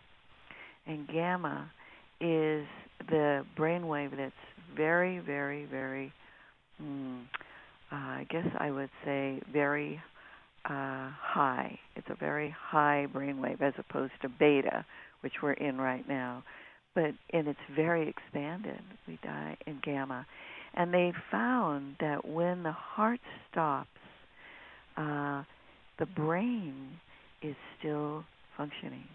And 0.86 1.08
gamma 1.08 1.70
is 2.20 2.64
the 3.08 3.44
brainwave 3.58 4.16
that's 4.16 4.32
very, 4.76 5.18
very, 5.18 5.64
very, 5.64 6.12
mm, 6.80 7.22
uh, 7.90 7.94
I 7.94 8.26
guess 8.30 8.46
I 8.58 8.70
would 8.70 8.90
say 9.04 9.40
very 9.52 10.00
uh, 10.64 11.10
high. 11.20 11.78
It's 11.96 12.06
a 12.08 12.14
very 12.14 12.54
high 12.56 13.06
brainwave 13.12 13.60
as 13.60 13.74
opposed 13.78 14.12
to 14.22 14.28
beta, 14.28 14.84
which 15.22 15.34
we're 15.42 15.52
in 15.54 15.78
right 15.78 16.08
now. 16.08 16.44
But 16.94 17.12
and 17.32 17.48
it's 17.48 17.58
very 17.74 18.08
expanded. 18.08 18.80
We 19.08 19.18
die 19.22 19.56
in 19.66 19.80
gamma, 19.82 20.26
and 20.74 20.92
they 20.92 21.12
found 21.30 21.96
that 22.00 22.26
when 22.26 22.62
the 22.62 22.72
heart 22.72 23.20
stops, 23.50 23.88
uh, 24.96 25.44
the 25.98 26.06
brain 26.06 26.98
is 27.42 27.56
still 27.78 28.24
functioning 28.56 29.08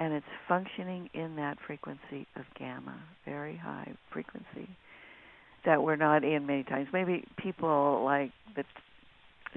and 0.00 0.14
it's 0.14 0.26
functioning 0.48 1.10
in 1.12 1.36
that 1.36 1.58
frequency 1.66 2.26
of 2.34 2.44
gamma, 2.58 2.98
very 3.26 3.54
high 3.54 3.92
frequency 4.10 4.66
that 5.66 5.82
we're 5.82 5.96
not 5.96 6.24
in 6.24 6.46
many 6.46 6.64
times. 6.64 6.88
Maybe 6.90 7.22
people 7.36 8.02
like 8.02 8.32
the 8.56 8.64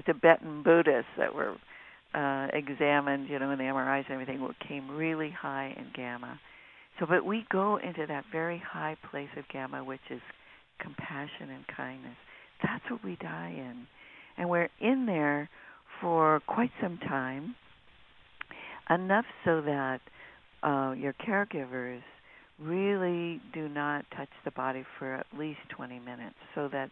Tibetan 0.04 0.62
Buddhists 0.62 1.10
that 1.16 1.34
were 1.34 1.54
uh, 2.14 2.48
examined, 2.52 3.30
you 3.30 3.38
know, 3.38 3.50
in 3.50 3.58
the 3.58 3.64
MRIs 3.64 4.04
and 4.04 4.20
everything, 4.20 4.46
came 4.68 4.90
really 4.90 5.30
high 5.30 5.74
in 5.78 5.86
gamma. 5.94 6.38
So, 6.98 7.06
but 7.06 7.24
we 7.24 7.44
go 7.50 7.76
into 7.76 8.06
that 8.06 8.24
very 8.30 8.62
high 8.64 8.96
place 9.10 9.28
of 9.36 9.44
gamma, 9.52 9.82
which 9.82 10.00
is 10.10 10.20
compassion 10.80 11.50
and 11.50 11.64
kindness. 11.76 12.16
That's 12.62 12.84
what 12.90 13.04
we 13.04 13.16
die 13.20 13.54
in, 13.56 13.86
and 14.38 14.48
we're 14.48 14.68
in 14.80 15.06
there 15.06 15.48
for 16.00 16.40
quite 16.46 16.70
some 16.80 16.98
time, 16.98 17.54
enough 18.90 19.24
so 19.44 19.60
that 19.62 20.00
uh, 20.62 20.94
your 20.96 21.14
caregivers 21.14 22.02
really 22.60 23.40
do 23.52 23.68
not 23.68 24.04
touch 24.16 24.28
the 24.44 24.50
body 24.52 24.84
for 24.98 25.14
at 25.14 25.26
least 25.36 25.58
20 25.70 25.98
minutes 25.98 26.36
so 26.54 26.68
that 26.70 26.90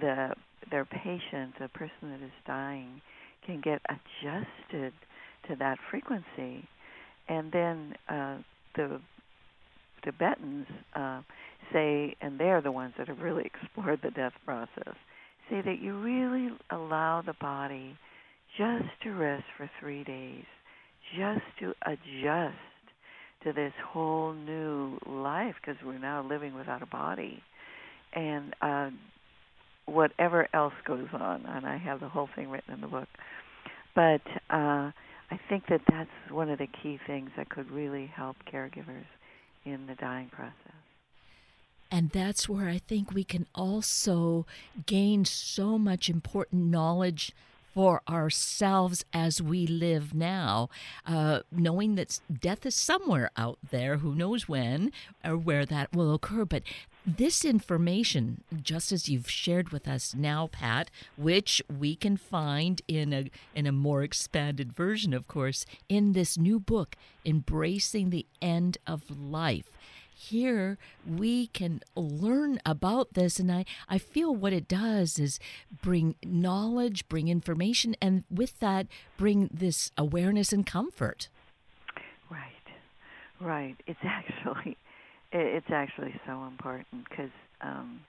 the 0.00 0.30
their 0.70 0.84
patient, 0.84 1.54
the 1.60 1.68
person 1.68 2.10
that 2.10 2.22
is 2.22 2.32
dying, 2.46 3.00
can 3.46 3.60
get 3.60 3.80
adjusted 3.88 4.92
to 5.48 5.56
that 5.58 5.78
frequency. 5.90 6.68
And 7.28 7.52
then 7.52 7.94
uh, 8.08 8.38
the 8.74 9.00
Tibetans 10.02 10.66
uh, 10.94 11.22
say, 11.72 12.14
and 12.20 12.38
they're 12.38 12.60
the 12.60 12.72
ones 12.72 12.94
that 12.98 13.08
have 13.08 13.20
really 13.20 13.44
explored 13.62 14.00
the 14.02 14.10
death 14.10 14.32
process, 14.44 14.94
say 15.50 15.60
that 15.62 15.80
you 15.80 15.98
really 15.98 16.50
allow 16.70 17.22
the 17.24 17.34
body 17.40 17.96
just 18.56 18.88
to 19.02 19.10
rest 19.10 19.44
for 19.56 19.70
three 19.80 20.04
days, 20.04 20.44
just 21.16 21.42
to 21.60 21.72
adjust 21.86 22.56
to 23.44 23.52
this 23.52 23.72
whole 23.86 24.32
new 24.32 24.98
life 25.06 25.54
because 25.60 25.80
we're 25.84 25.98
now 25.98 26.26
living 26.28 26.54
without 26.54 26.82
a 26.82 26.86
body. 26.86 27.42
And 28.14 28.54
uh, 28.60 28.90
whatever 29.86 30.48
else 30.54 30.74
goes 30.86 31.08
on. 31.12 31.44
And 31.46 31.66
I 31.66 31.78
have 31.78 32.00
the 32.00 32.08
whole 32.08 32.28
thing 32.34 32.50
written 32.50 32.74
in 32.74 32.80
the 32.80 32.86
book. 32.86 33.08
But 33.94 34.22
uh, 34.50 34.90
I 35.30 35.40
think 35.48 35.64
that 35.68 35.80
that's 35.88 36.10
one 36.30 36.50
of 36.50 36.58
the 36.58 36.68
key 36.82 36.98
things 37.06 37.30
that 37.36 37.48
could 37.48 37.70
really 37.70 38.10
help 38.14 38.36
caregivers 38.52 39.06
in 39.70 39.86
the 39.86 39.94
dying 39.94 40.28
process. 40.28 40.54
And 41.90 42.10
that's 42.10 42.48
where 42.48 42.68
I 42.68 42.78
think 42.78 43.12
we 43.12 43.24
can 43.24 43.46
also 43.54 44.46
gain 44.86 45.24
so 45.24 45.78
much 45.78 46.10
important 46.10 46.64
knowledge 46.64 47.32
for 47.78 48.02
ourselves 48.08 49.04
as 49.12 49.40
we 49.40 49.64
live 49.64 50.12
now, 50.12 50.68
uh, 51.06 51.38
knowing 51.52 51.94
that 51.94 52.18
death 52.40 52.66
is 52.66 52.74
somewhere 52.74 53.30
out 53.36 53.56
there, 53.70 53.98
who 53.98 54.16
knows 54.16 54.48
when 54.48 54.90
or 55.24 55.36
where 55.36 55.64
that 55.64 55.94
will 55.94 56.12
occur. 56.12 56.44
But 56.44 56.64
this 57.06 57.44
information, 57.44 58.42
just 58.60 58.90
as 58.90 59.08
you've 59.08 59.30
shared 59.30 59.68
with 59.68 59.86
us 59.86 60.12
now, 60.12 60.48
Pat, 60.48 60.90
which 61.16 61.62
we 61.68 61.94
can 61.94 62.16
find 62.16 62.82
in 62.88 63.12
a 63.12 63.30
in 63.54 63.64
a 63.64 63.70
more 63.70 64.02
expanded 64.02 64.72
version, 64.72 65.14
of 65.14 65.28
course, 65.28 65.64
in 65.88 66.14
this 66.14 66.36
new 66.36 66.58
book, 66.58 66.96
Embracing 67.24 68.10
the 68.10 68.26
End 68.42 68.78
of 68.88 69.08
Life 69.08 69.70
here 70.18 70.78
we 71.06 71.46
can 71.46 71.80
learn 71.94 72.60
about 72.66 73.14
this. 73.14 73.38
And 73.38 73.52
I, 73.52 73.64
I 73.88 73.98
feel 73.98 74.34
what 74.34 74.52
it 74.52 74.66
does 74.66 75.18
is 75.18 75.38
bring 75.80 76.16
knowledge 76.24 77.08
bring 77.08 77.28
information 77.28 77.94
and 78.02 78.24
with 78.28 78.58
that 78.58 78.88
bring 79.16 79.48
this 79.52 79.92
awareness 79.96 80.52
and 80.52 80.66
comfort. 80.66 81.28
Right. 82.28 82.40
Right. 83.40 83.76
It's 83.86 84.00
actually 84.04 84.76
it's 85.30 85.70
actually 85.70 86.18
so 86.26 86.44
important 86.44 87.06
because 87.08 87.30
um 87.60 88.00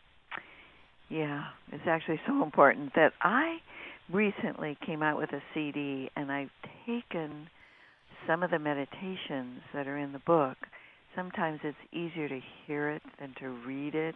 yeah 1.09 1.47
it's 1.71 1.85
actually 1.85 2.19
so 2.25 2.41
important 2.41 2.93
that 2.95 3.11
i 3.21 3.57
recently 4.09 4.77
came 4.85 5.03
out 5.03 5.17
with 5.17 5.29
a 5.33 5.41
cd 5.53 6.09
and 6.15 6.31
i've 6.31 6.49
taken 6.85 7.49
some 8.25 8.41
of 8.41 8.51
the 8.51 8.59
meditations 8.59 9.59
that 9.73 9.85
are 9.85 9.97
in 9.97 10.13
the 10.13 10.19
book 10.19 10.55
sometimes 11.15 11.59
it's 11.63 11.77
easier 11.91 12.29
to 12.29 12.39
hear 12.65 12.89
it 12.89 13.01
than 13.19 13.33
to 13.39 13.49
read 13.65 13.95
it. 13.95 14.15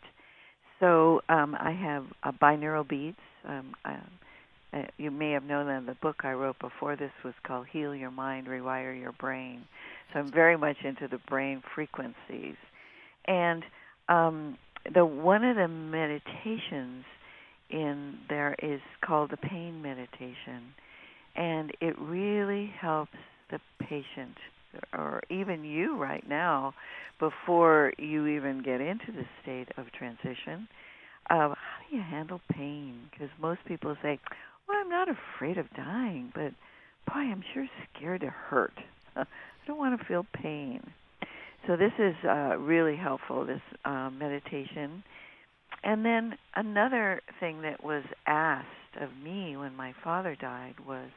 So 0.79 1.21
um, 1.29 1.55
I 1.59 1.71
have 1.71 2.05
uh, 2.23 2.31
binaural 2.41 2.87
beats. 2.87 3.17
Um, 3.47 3.73
uh, 3.85 3.97
uh, 4.73 4.81
you 4.97 5.11
may 5.11 5.31
have 5.31 5.43
known 5.43 5.67
that 5.67 5.85
the 5.85 5.97
book 6.01 6.21
I 6.23 6.31
wrote 6.31 6.57
before 6.59 6.95
this 6.95 7.11
was 7.23 7.33
called 7.45 7.67
Heal 7.71 7.93
Your 7.93 8.11
Mind, 8.11 8.47
Rewire 8.47 8.99
Your 8.99 9.11
Brain. 9.13 9.63
So 10.11 10.19
I'm 10.19 10.31
very 10.31 10.57
much 10.57 10.77
into 10.83 11.07
the 11.07 11.19
brain 11.29 11.61
frequencies. 11.75 12.55
And 13.25 13.63
um, 14.09 14.57
the 14.93 15.05
one 15.05 15.43
of 15.43 15.55
the 15.55 15.67
meditations 15.67 17.05
in 17.69 18.15
there 18.29 18.55
is 18.61 18.81
called 19.05 19.31
the 19.31 19.37
pain 19.37 19.81
meditation. 19.81 20.73
And 21.35 21.71
it 21.81 21.97
really 21.99 22.71
helps 22.79 23.13
the 23.51 23.59
patient 23.79 24.35
or 24.93 25.21
even 25.29 25.63
you 25.63 25.97
right 25.97 26.27
now, 26.27 26.73
before 27.19 27.93
you 27.97 28.27
even 28.27 28.61
get 28.63 28.81
into 28.81 29.11
the 29.11 29.25
state 29.41 29.69
of 29.77 29.91
transition, 29.91 30.67
how 31.29 31.55
do 31.89 31.95
you 31.95 32.01
handle 32.01 32.41
pain? 32.51 33.09
Because 33.11 33.29
most 33.39 33.63
people 33.65 33.95
say, 34.01 34.19
"Well, 34.67 34.77
I'm 34.79 34.89
not 34.89 35.07
afraid 35.09 35.57
of 35.57 35.71
dying, 35.73 36.31
but 36.33 36.53
boy, 37.11 37.21
I'm 37.21 37.43
sure 37.53 37.67
scared 37.95 38.21
to 38.21 38.29
hurt. 38.29 38.73
I 39.15 39.25
don't 39.67 39.77
want 39.77 39.99
to 39.99 40.05
feel 40.05 40.25
pain." 40.33 40.81
So 41.65 41.77
this 41.77 41.93
is 41.97 42.15
uh, 42.25 42.57
really 42.57 42.97
helpful. 42.97 43.45
This 43.45 43.61
uh, 43.85 44.09
meditation. 44.09 45.03
And 45.83 46.05
then 46.05 46.37
another 46.55 47.21
thing 47.39 47.61
that 47.63 47.83
was 47.83 48.03
asked 48.25 48.67
of 49.01 49.09
me 49.23 49.57
when 49.57 49.75
my 49.75 49.93
father 50.03 50.35
died 50.35 50.75
was, 50.85 51.09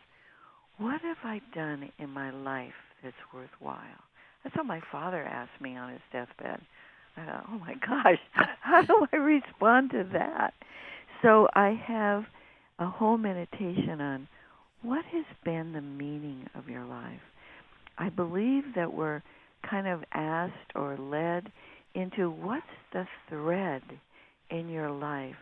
what 0.78 1.00
have 1.02 1.18
I 1.24 1.40
done 1.54 1.90
in 1.98 2.10
my 2.10 2.30
life 2.30 2.74
that's 3.02 3.16
worthwhile. 3.32 3.78
That's 4.42 4.56
what 4.56 4.66
my 4.66 4.80
father 4.92 5.22
asked 5.22 5.60
me 5.60 5.76
on 5.76 5.92
his 5.92 6.00
deathbed. 6.12 6.60
I 7.16 7.24
thought, 7.24 7.46
oh 7.50 7.58
my 7.58 7.74
gosh, 7.86 8.18
how 8.60 8.82
do 8.82 9.06
I 9.12 9.16
respond 9.16 9.90
to 9.92 10.08
that? 10.12 10.54
So 11.22 11.48
I 11.54 11.80
have 11.86 12.24
a 12.78 12.86
whole 12.86 13.16
meditation 13.16 14.00
on 14.00 14.28
what 14.82 15.04
has 15.06 15.24
been 15.44 15.72
the 15.72 15.80
meaning 15.80 16.46
of 16.54 16.68
your 16.68 16.84
life. 16.84 17.20
I 17.98 18.10
believe 18.10 18.64
that 18.74 18.92
we're 18.92 19.22
kind 19.68 19.86
of 19.86 20.04
asked 20.12 20.72
or 20.74 20.96
led 20.98 21.50
into 21.94 22.30
what's 22.30 22.66
the 22.92 23.06
thread 23.28 23.82
in 24.50 24.68
your 24.68 24.90
life 24.90 25.34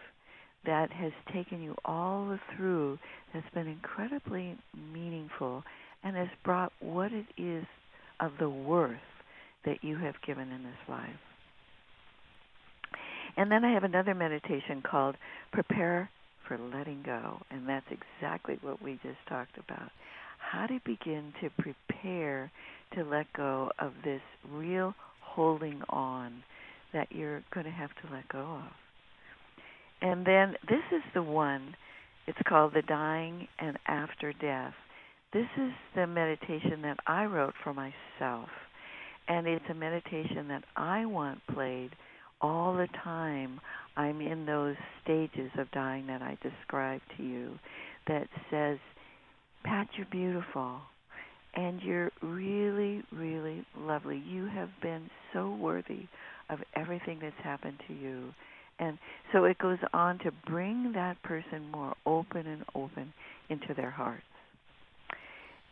that 0.64 0.90
has 0.92 1.12
taken 1.32 1.60
you 1.60 1.74
all 1.84 2.38
through 2.56 2.98
that's 3.32 3.52
been 3.52 3.66
incredibly 3.66 4.56
meaningful 4.92 5.62
and 6.04 6.16
has 6.16 6.28
brought 6.44 6.72
what 6.80 7.12
it 7.12 7.26
is 7.36 7.64
of 8.20 8.32
the 8.38 8.48
worth 8.48 8.96
that 9.64 9.82
you 9.82 9.96
have 9.96 10.14
given 10.26 10.50
in 10.50 10.62
this 10.62 10.88
life. 10.88 11.08
And 13.36 13.50
then 13.50 13.64
I 13.64 13.72
have 13.72 13.84
another 13.84 14.14
meditation 14.14 14.82
called 14.88 15.16
Prepare 15.52 16.08
for 16.46 16.58
Letting 16.58 17.02
Go, 17.04 17.40
and 17.50 17.68
that's 17.68 17.86
exactly 17.90 18.58
what 18.60 18.80
we 18.80 19.00
just 19.02 19.18
talked 19.28 19.56
about. 19.58 19.90
How 20.38 20.66
to 20.66 20.78
begin 20.84 21.32
to 21.40 21.50
prepare 21.58 22.52
to 22.94 23.02
let 23.02 23.32
go 23.32 23.70
of 23.78 23.92
this 24.04 24.20
real 24.52 24.94
holding 25.20 25.80
on 25.88 26.44
that 26.92 27.10
you're 27.10 27.42
going 27.52 27.64
to 27.64 27.72
have 27.72 27.90
to 28.02 28.14
let 28.14 28.28
go 28.28 28.38
of. 28.38 28.72
And 30.00 30.24
then 30.26 30.54
this 30.68 30.84
is 30.92 31.02
the 31.14 31.22
one, 31.22 31.74
it's 32.26 32.38
called 32.46 32.72
The 32.74 32.82
Dying 32.82 33.48
and 33.58 33.78
After 33.88 34.32
Death. 34.34 34.74
This 35.34 35.48
is 35.56 35.72
the 35.96 36.06
meditation 36.06 36.82
that 36.82 36.98
I 37.08 37.24
wrote 37.24 37.54
for 37.64 37.74
myself. 37.74 38.48
And 39.26 39.48
it's 39.48 39.64
a 39.68 39.74
meditation 39.74 40.46
that 40.46 40.62
I 40.76 41.06
want 41.06 41.40
played 41.52 41.90
all 42.40 42.74
the 42.74 42.86
time. 43.02 43.60
I'm 43.96 44.20
in 44.20 44.46
those 44.46 44.76
stages 45.02 45.50
of 45.58 45.68
dying 45.72 46.06
that 46.06 46.22
I 46.22 46.38
described 46.40 47.02
to 47.16 47.24
you 47.24 47.58
that 48.06 48.28
says, 48.48 48.78
Pat, 49.64 49.88
you're 49.96 50.06
beautiful. 50.08 50.76
And 51.56 51.82
you're 51.82 52.12
really, 52.22 53.02
really 53.10 53.66
lovely. 53.76 54.22
You 54.24 54.46
have 54.46 54.70
been 54.82 55.10
so 55.32 55.52
worthy 55.52 56.06
of 56.48 56.60
everything 56.76 57.18
that's 57.20 57.34
happened 57.42 57.80
to 57.88 57.94
you. 57.94 58.32
And 58.78 58.98
so 59.32 59.44
it 59.46 59.58
goes 59.58 59.78
on 59.92 60.18
to 60.20 60.30
bring 60.46 60.92
that 60.94 61.20
person 61.24 61.72
more 61.72 61.94
open 62.06 62.46
and 62.46 62.62
open 62.76 63.12
into 63.50 63.74
their 63.74 63.90
hearts 63.90 64.22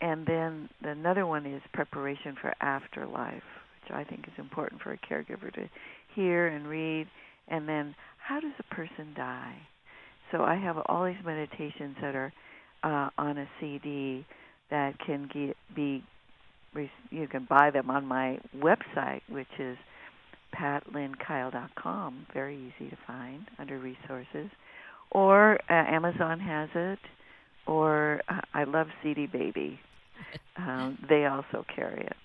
and 0.02 0.26
then 0.26 0.68
another 0.82 1.26
one 1.26 1.46
is 1.46 1.62
preparation 1.72 2.34
for 2.40 2.52
afterlife, 2.60 3.34
which 3.34 3.94
I 3.94 4.02
think 4.02 4.26
is 4.26 4.34
important 4.36 4.82
for 4.82 4.92
a 4.92 4.98
caregiver 4.98 5.54
to 5.54 5.70
hear 6.14 6.48
and 6.48 6.66
read. 6.66 7.06
And 7.46 7.68
then 7.68 7.94
how 8.18 8.40
does 8.40 8.52
a 8.58 8.74
person 8.74 9.14
die? 9.14 9.56
So 10.32 10.42
I 10.42 10.56
have 10.56 10.76
all 10.86 11.04
these 11.04 11.24
meditations 11.24 11.96
that 12.02 12.16
are 12.16 12.32
uh, 12.82 13.10
on 13.16 13.38
a 13.38 13.48
CD 13.60 14.26
that 14.70 14.98
can 15.06 15.30
get, 15.32 15.56
be 15.74 16.02
you 17.10 17.28
can 17.28 17.46
buy 17.48 17.70
them 17.70 17.90
on 17.90 18.04
my 18.06 18.38
website, 18.56 19.20
which 19.28 19.46
is 19.58 19.76
pattlind-kyle.com. 20.58 22.26
Very 22.32 22.56
easy 22.56 22.90
to 22.90 22.96
find 23.06 23.46
under 23.58 23.78
resources, 23.78 24.50
or 25.10 25.60
uh, 25.70 25.74
Amazon 25.74 26.40
has 26.40 26.70
it, 26.74 26.98
or 27.66 28.22
uh, 28.28 28.40
I 28.54 28.64
love 28.64 28.86
CD 29.02 29.26
Baby 29.26 29.78
um, 30.56 30.98
they 31.08 31.26
also 31.26 31.64
carry 31.74 32.04
it. 32.04 32.16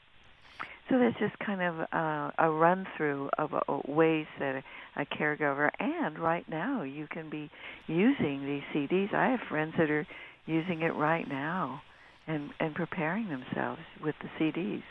So 0.89 0.97
that's 0.99 1.17
just 1.19 1.37
kind 1.39 1.61
of 1.61 1.79
uh, 1.91 2.31
a 2.37 2.49
run 2.49 2.87
through 2.95 3.29
of 3.37 3.53
uh, 3.53 3.59
ways 3.87 4.25
that 4.39 4.63
a, 4.95 5.01
a 5.01 5.05
caregiver, 5.05 5.69
and 5.79 6.17
right 6.17 6.47
now 6.47 6.83
you 6.83 7.07
can 7.07 7.29
be 7.29 7.49
using 7.87 8.45
these 8.45 8.63
CDs. 8.73 9.13
I 9.13 9.31
have 9.31 9.41
friends 9.49 9.73
that 9.77 9.89
are 9.89 10.07
using 10.45 10.81
it 10.81 10.95
right 10.95 11.27
now 11.27 11.81
and, 12.25 12.51
and 12.59 12.73
preparing 12.73 13.27
themselves 13.27 13.81
with 14.01 14.15
the 14.21 14.29
CDs. 14.39 14.83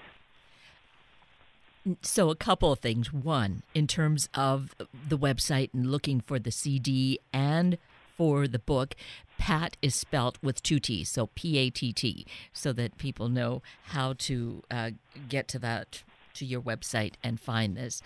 So, 2.03 2.31
a 2.31 2.37
couple 2.37 2.73
of 2.73 2.81
things. 2.81 3.13
One, 3.13 3.63
in 3.73 3.87
terms 3.87 4.29
of 4.35 4.75
the 5.09 5.17
website 5.17 5.71
and 5.73 5.87
looking 5.87 6.21
for 6.21 6.39
the 6.39 6.51
CD 6.51 7.21
and 7.33 7.79
for 8.17 8.49
the 8.49 8.59
book, 8.59 8.95
Pat 9.39 9.77
is 9.83 9.95
spelt 9.95 10.39
with 10.43 10.63
two 10.63 10.81
T's, 10.81 11.09
so 11.09 11.29
P 11.35 11.59
A 11.59 11.71
T 11.71 11.93
T, 11.93 12.27
so 12.53 12.73
that 12.73 12.99
people 12.99 13.29
know 13.29 13.63
how 13.89 14.15
to 14.19 14.63
uh, 14.71 14.91
get 15.29 15.49
to 15.49 15.59
that 15.59 16.03
to 16.35 16.45
your 16.45 16.61
website 16.61 17.15
and 17.23 17.41
find 17.41 17.77
this. 17.77 18.03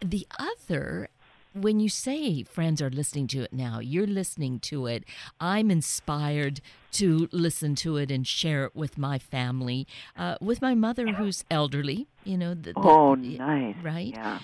The 0.00 0.26
other 0.38 1.08
when 1.54 1.78
you 1.78 1.88
say 1.88 2.42
friends 2.42 2.82
are 2.82 2.90
listening 2.90 3.28
to 3.28 3.42
it 3.42 3.52
now, 3.52 3.78
you're 3.78 4.06
listening 4.06 4.58
to 4.58 4.86
it. 4.86 5.04
I'm 5.40 5.70
inspired 5.70 6.60
to 6.92 7.28
listen 7.32 7.74
to 7.76 7.96
it 7.96 8.10
and 8.10 8.26
share 8.26 8.64
it 8.64 8.74
with 8.74 8.98
my 8.98 9.18
family, 9.18 9.86
uh, 10.16 10.36
with 10.40 10.60
my 10.60 10.74
mother 10.74 11.06
who's 11.12 11.44
elderly. 11.50 12.06
You 12.24 12.38
know. 12.38 12.54
The, 12.54 12.72
the, 12.72 12.80
oh, 12.80 13.14
nice. 13.14 13.76
Right. 13.82 14.12
Yeah. 14.14 14.40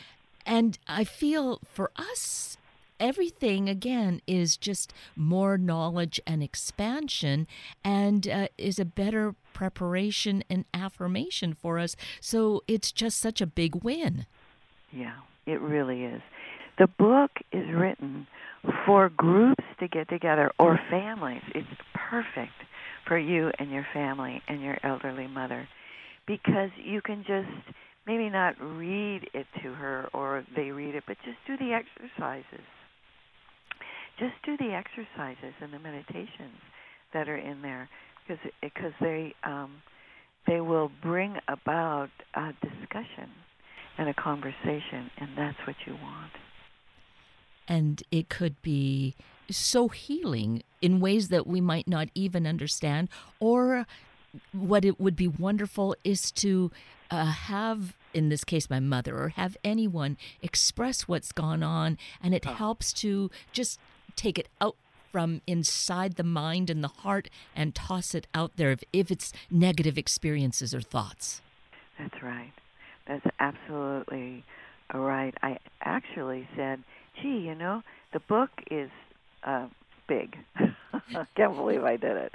And 0.47 0.79
I 0.87 1.05
feel 1.05 1.61
for 1.71 1.91
us 1.97 2.57
everything 3.01 3.69
again 3.69 4.21
is 4.27 4.57
just 4.57 4.93
more 5.17 5.59
knowledge 5.59 6.21
and 6.27 6.43
expansion 6.43 7.47
and 7.83 8.29
uh, 8.29 8.49
is 8.57 8.79
a 8.79 8.85
better 8.85 9.35
preparation 9.55 10.45
and 10.49 10.65
affirmation 10.73 11.55
for 11.55 11.79
us. 11.79 11.97
So 12.21 12.63
it's 12.69 12.93
just 12.93 13.19
such 13.19 13.41
a 13.41 13.47
big 13.47 13.83
win. 13.83 14.27
Yeah, 14.93 15.17
it 15.47 15.61
really 15.61 16.05
is. 16.05 16.23
The 16.79 16.87
book 16.87 17.31
is 17.53 17.67
written 17.75 18.27
for 18.87 19.09
groups 19.09 19.65
to 19.81 19.89
get 19.89 20.09
together 20.09 20.53
or 20.59 20.79
families. 20.91 21.43
It's 21.55 21.67
perfect 21.95 22.53
for 23.07 23.19
you 23.19 23.51
and 23.59 23.71
your 23.71 23.87
family 23.93 24.43
and 24.49 24.63
your 24.63 24.79
elderly 24.83 25.27
mother 25.27 25.69
because 26.27 26.71
you 26.77 27.01
can 27.01 27.25
just 27.27 27.77
maybe 28.07 28.31
not 28.31 28.55
read 28.61 29.29
it 29.35 29.47
to 29.63 29.73
her 29.73 30.09
or 30.13 30.45
they 30.57 30.71
read 30.71 30.95
it, 30.95 31.05
but 31.07 31.17
just 31.25 31.39
do 31.47 31.57
the 31.57 31.73
exercises. 31.73 32.65
Just 34.21 34.35
do 34.45 34.57
the 34.59 34.73
exercises 34.73 35.55
and 35.61 35.73
the 35.73 35.79
meditations 35.79 36.61
that 37.13 37.29
are 37.29 37.39
in 37.39 37.63
there 37.63 37.89
because 38.23 38.53
because 38.63 38.93
they 39.01 39.35
um, 39.45 39.83
they 40.47 40.61
will 40.61 40.91
bring 41.03 41.37
about 41.49 42.11
a 42.35 42.53
discussion 42.63 43.31
and 43.99 44.09
a 44.09 44.15
conversation, 44.15 45.11
and 45.19 45.31
that's 45.37 45.59
what 45.67 45.77
you 45.87 45.95
want. 45.95 46.33
And 47.67 48.03
it 48.11 48.29
could 48.29 48.61
be 48.63 49.15
so 49.51 49.89
healing 49.89 50.63
in 50.81 51.01
ways 51.01 51.29
that 51.29 51.47
we 51.47 51.61
might 51.61 51.89
not 51.89 52.09
even 52.15 52.47
understand, 52.47 53.09
or 53.39 53.87
what 54.53 54.85
it 54.85 55.01
would 55.01 55.17
be 55.17 55.29
wonderful 55.29 55.97
is 56.05 56.31
to 56.33 56.71
uh, 57.11 57.25
have 57.27 57.97
in 58.15 58.29
this 58.29 58.45
case 58.45 58.71
my 58.71 58.81
mother 58.81 59.17
or 59.17 59.29
have 59.31 59.57
anyone 59.65 60.17
express 60.43 61.03
what's 61.09 61.33
gone 61.33 61.63
on 61.63 61.99
and 62.23 62.35
it 62.35 62.47
oh. 62.47 62.53
helps 62.53 62.93
to 62.93 63.31
just 63.53 63.81
take 64.17 64.39
it 64.39 64.49
out 64.61 64.77
from 65.13 65.43
inside 65.47 66.15
the 66.15 66.25
mind 66.25 66.71
and 66.71 66.85
the 66.85 66.89
heart 66.89 67.29
and 67.57 67.75
toss 67.75 68.15
it 68.15 68.27
out 68.35 68.53
there 68.57 68.71
if, 68.71 68.85
if 68.93 69.11
it's 69.11 69.33
negative 69.51 69.99
experiences 69.99 70.75
or 70.75 70.81
thoughts. 70.81 71.43
That's 71.99 72.23
right. 72.23 72.53
That's 73.07 73.27
absolutely 73.41 74.45
right. 74.95 75.35
I 75.43 75.59
actually 75.83 76.49
said 76.57 76.83
gee 77.21 77.39
you 77.39 77.55
know 77.55 77.83
the 78.13 78.21
book 78.21 78.51
is 78.71 78.91
uh, 79.45 79.67
big. 80.09 80.37
Can't 81.37 81.55
believe 81.55 81.85
i 81.85 81.97
did 81.97 82.17
it. 82.17 82.35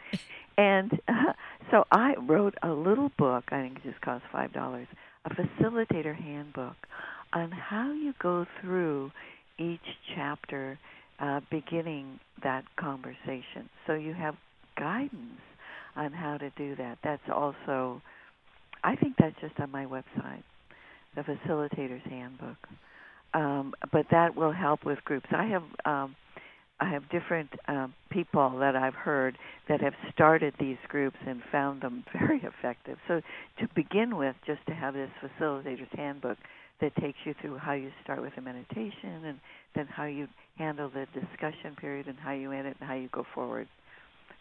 And 0.57 0.99
uh, 1.07 1.33
so 1.71 1.85
I 1.91 2.15
wrote 2.15 2.55
a 2.63 2.69
little 2.69 3.11
book, 3.17 3.45
I 3.49 3.61
think 3.61 3.77
it 3.77 3.83
just 3.83 4.01
cost 4.01 4.23
$5, 4.33 4.87
a 5.25 5.29
facilitator 5.29 6.15
handbook 6.15 6.75
on 7.33 7.51
how 7.51 7.91
you 7.91 8.13
go 8.19 8.45
through 8.61 9.11
each 9.57 9.97
chapter 10.15 10.79
uh, 11.19 11.41
beginning 11.49 12.19
that 12.43 12.63
conversation. 12.77 13.69
So 13.87 13.93
you 13.93 14.13
have 14.13 14.35
guidance 14.77 15.41
on 15.95 16.11
how 16.11 16.37
to 16.37 16.49
do 16.51 16.75
that. 16.75 16.97
That's 17.03 17.21
also, 17.33 18.01
I 18.83 18.95
think 18.95 19.15
that's 19.17 19.35
just 19.41 19.59
on 19.59 19.71
my 19.71 19.85
website, 19.85 20.43
the 21.15 21.21
Facilitator's 21.21 22.03
Handbook. 22.09 22.57
Um, 23.33 23.73
but 23.91 24.05
that 24.11 24.35
will 24.35 24.51
help 24.51 24.85
with 24.85 25.03
groups. 25.03 25.27
I 25.31 25.45
have 25.45 25.63
um, 25.85 26.15
I 26.79 26.89
have 26.89 27.09
different 27.09 27.49
um, 27.67 27.93
people 28.09 28.57
that 28.59 28.75
I've 28.75 28.95
heard 28.95 29.37
that 29.69 29.79
have 29.81 29.93
started 30.13 30.53
these 30.59 30.77
groups 30.89 31.15
and 31.25 31.41
found 31.51 31.81
them 31.81 32.03
very 32.13 32.41
effective. 32.43 32.97
So 33.07 33.21
to 33.59 33.69
begin 33.75 34.17
with, 34.17 34.35
just 34.45 34.65
to 34.67 34.73
have 34.73 34.93
this 34.93 35.09
facilitator's 35.21 35.87
handbook 35.93 36.37
that 36.81 36.95
takes 36.97 37.17
you 37.25 37.33
through 37.41 37.57
how 37.57 37.73
you 37.73 37.91
start 38.03 38.21
with 38.21 38.33
a 38.37 38.41
meditation 38.41 39.23
and 39.25 39.39
then 39.75 39.87
how 39.87 40.05
you 40.05 40.27
handle 40.57 40.89
the 40.89 41.07
discussion 41.13 41.75
period 41.79 42.07
and 42.07 42.17
how 42.19 42.31
you 42.31 42.51
end 42.51 42.67
it 42.67 42.77
and 42.79 42.87
how 42.87 42.95
you 42.95 43.09
go 43.11 43.25
forward 43.33 43.67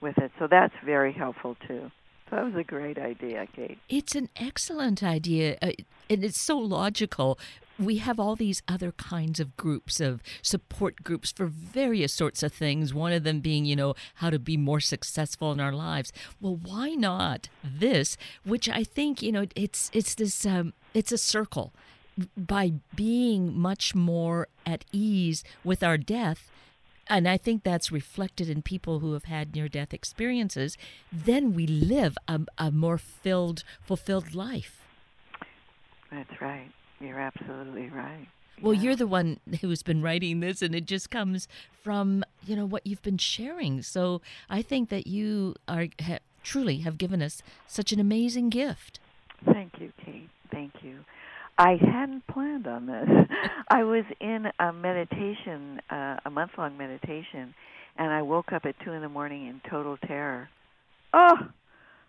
with 0.00 0.16
it. 0.18 0.30
So 0.38 0.46
that's 0.50 0.74
very 0.84 1.12
helpful 1.12 1.56
too. 1.66 1.90
That 2.30 2.44
was 2.44 2.54
a 2.56 2.64
great 2.64 2.98
idea, 2.98 3.46
Kate. 3.54 3.78
It's 3.88 4.14
an 4.14 4.28
excellent 4.36 5.02
idea, 5.02 5.58
uh, 5.62 5.72
and 6.10 6.24
it's 6.24 6.40
so 6.40 6.58
logical 6.58 7.38
we 7.78 7.96
have 7.96 8.20
all 8.20 8.36
these 8.36 8.62
other 8.68 8.92
kinds 8.92 9.40
of 9.40 9.56
groups 9.56 10.00
of 10.00 10.22
support 10.42 11.02
groups 11.02 11.32
for 11.32 11.46
various 11.46 12.12
sorts 12.12 12.42
of 12.42 12.52
things 12.52 12.94
one 12.94 13.12
of 13.12 13.24
them 13.24 13.40
being 13.40 13.64
you 13.64 13.76
know 13.76 13.94
how 14.16 14.30
to 14.30 14.38
be 14.38 14.56
more 14.56 14.80
successful 14.80 15.50
in 15.52 15.60
our 15.60 15.72
lives 15.72 16.12
well 16.40 16.56
why 16.62 16.90
not 16.90 17.48
this 17.64 18.16
which 18.44 18.68
i 18.68 18.84
think 18.84 19.22
you 19.22 19.32
know 19.32 19.46
it's 19.56 19.90
it's 19.92 20.14
this 20.14 20.46
um, 20.46 20.72
it's 20.92 21.12
a 21.12 21.18
circle 21.18 21.72
by 22.36 22.74
being 22.94 23.58
much 23.58 23.94
more 23.94 24.48
at 24.64 24.84
ease 24.92 25.44
with 25.64 25.82
our 25.82 25.98
death 25.98 26.50
and 27.06 27.28
I 27.28 27.36
think 27.36 27.62
that's 27.62 27.92
reflected 27.92 28.48
in 28.48 28.62
people 28.62 29.00
who 29.00 29.12
have 29.12 29.24
had 29.24 29.54
near 29.54 29.68
death 29.68 29.92
experiences, 29.92 30.78
then 31.12 31.54
we 31.54 31.66
live 31.66 32.16
a, 32.28 32.40
a 32.58 32.70
more 32.70 32.98
filled, 32.98 33.62
fulfilled 33.82 34.34
life. 34.34 34.80
That's 36.10 36.40
right. 36.40 36.70
You're 37.00 37.20
absolutely 37.20 37.88
right. 37.88 38.28
Well, 38.62 38.72
yeah. 38.72 38.82
you're 38.82 38.96
the 38.96 39.06
one 39.06 39.40
who's 39.60 39.82
been 39.82 40.00
writing 40.00 40.40
this, 40.40 40.62
and 40.62 40.74
it 40.74 40.86
just 40.86 41.10
comes 41.10 41.48
from 41.82 42.24
you 42.46 42.54
know 42.54 42.64
what 42.64 42.86
you've 42.86 43.02
been 43.02 43.18
sharing. 43.18 43.82
So 43.82 44.22
I 44.48 44.62
think 44.62 44.90
that 44.90 45.08
you 45.08 45.56
are 45.66 45.88
ha, 46.00 46.18
truly 46.44 46.78
have 46.78 46.96
given 46.96 47.20
us 47.20 47.42
such 47.66 47.92
an 47.92 47.98
amazing 47.98 48.50
gift. 48.50 49.00
Thank 49.44 49.80
you, 49.80 49.92
Kate. 50.04 50.30
Thank 50.52 50.72
you. 50.82 51.00
I 51.56 51.76
hadn't 51.80 52.26
planned 52.26 52.66
on 52.66 52.86
this. 52.86 53.08
I 53.70 53.84
was 53.84 54.04
in 54.20 54.46
a 54.58 54.72
meditation, 54.72 55.80
uh, 55.90 56.16
a 56.24 56.30
month-long 56.30 56.76
meditation, 56.76 57.54
and 57.96 58.12
I 58.12 58.22
woke 58.22 58.52
up 58.52 58.64
at 58.64 58.74
two 58.84 58.92
in 58.92 59.02
the 59.02 59.08
morning 59.08 59.46
in 59.46 59.60
total 59.70 59.96
terror. 60.06 60.48
Oh, 61.12 61.36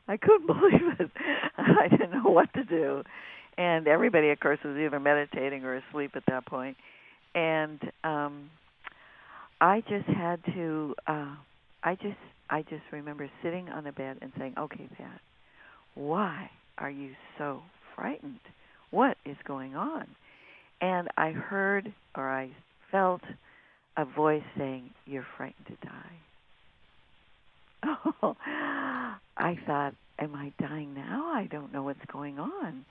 I 0.07 0.17
couldn't 0.17 0.47
believe 0.47 0.99
it. 0.99 1.11
I 1.57 1.87
didn't 1.89 2.11
know 2.11 2.29
what 2.29 2.51
to 2.53 2.63
do 2.63 3.03
and 3.57 3.87
everybody, 3.87 4.29
of 4.31 4.39
course, 4.39 4.59
was 4.63 4.77
either 4.77 4.99
meditating 4.99 5.63
or 5.63 5.75
asleep 5.75 6.11
at 6.15 6.23
that 6.27 6.45
point. 6.45 6.75
And 7.33 7.79
um, 8.03 8.49
I 9.61 9.81
just 9.81 10.07
had 10.07 10.43
to. 10.53 10.95
Uh, 11.07 11.35
I 11.83 11.95
just, 11.95 12.17
I 12.49 12.63
just 12.63 12.83
remember 12.91 13.29
sitting 13.43 13.69
on 13.69 13.83
the 13.83 13.91
bed 13.91 14.17
and 14.21 14.31
saying, 14.37 14.55
"Okay, 14.57 14.87
Pat, 14.97 15.21
why 15.93 16.49
are 16.77 16.89
you 16.89 17.11
so 17.37 17.61
frightened? 17.95 18.39
What 18.95 19.17
is 19.25 19.37
going 19.43 19.75
on?" 19.75 20.07
And 20.81 21.07
I 21.17 21.31
heard, 21.31 21.93
or 22.15 22.29
I 22.29 22.49
felt, 22.91 23.21
a 23.97 24.05
voice 24.05 24.43
saying, 24.57 24.91
"You're 25.05 25.27
frightened 25.37 25.67
to 25.67 25.87
die." 25.87 26.17
Oh, 28.13 28.35
I 29.37 29.57
thought, 29.65 29.93
"Am 30.19 30.33
I 30.35 30.51
dying 30.59 30.93
now? 30.93 31.31
I 31.33 31.47
don't 31.51 31.73
know 31.73 31.83
what's 31.83 32.05
going 32.05 32.39
on." 32.39 32.85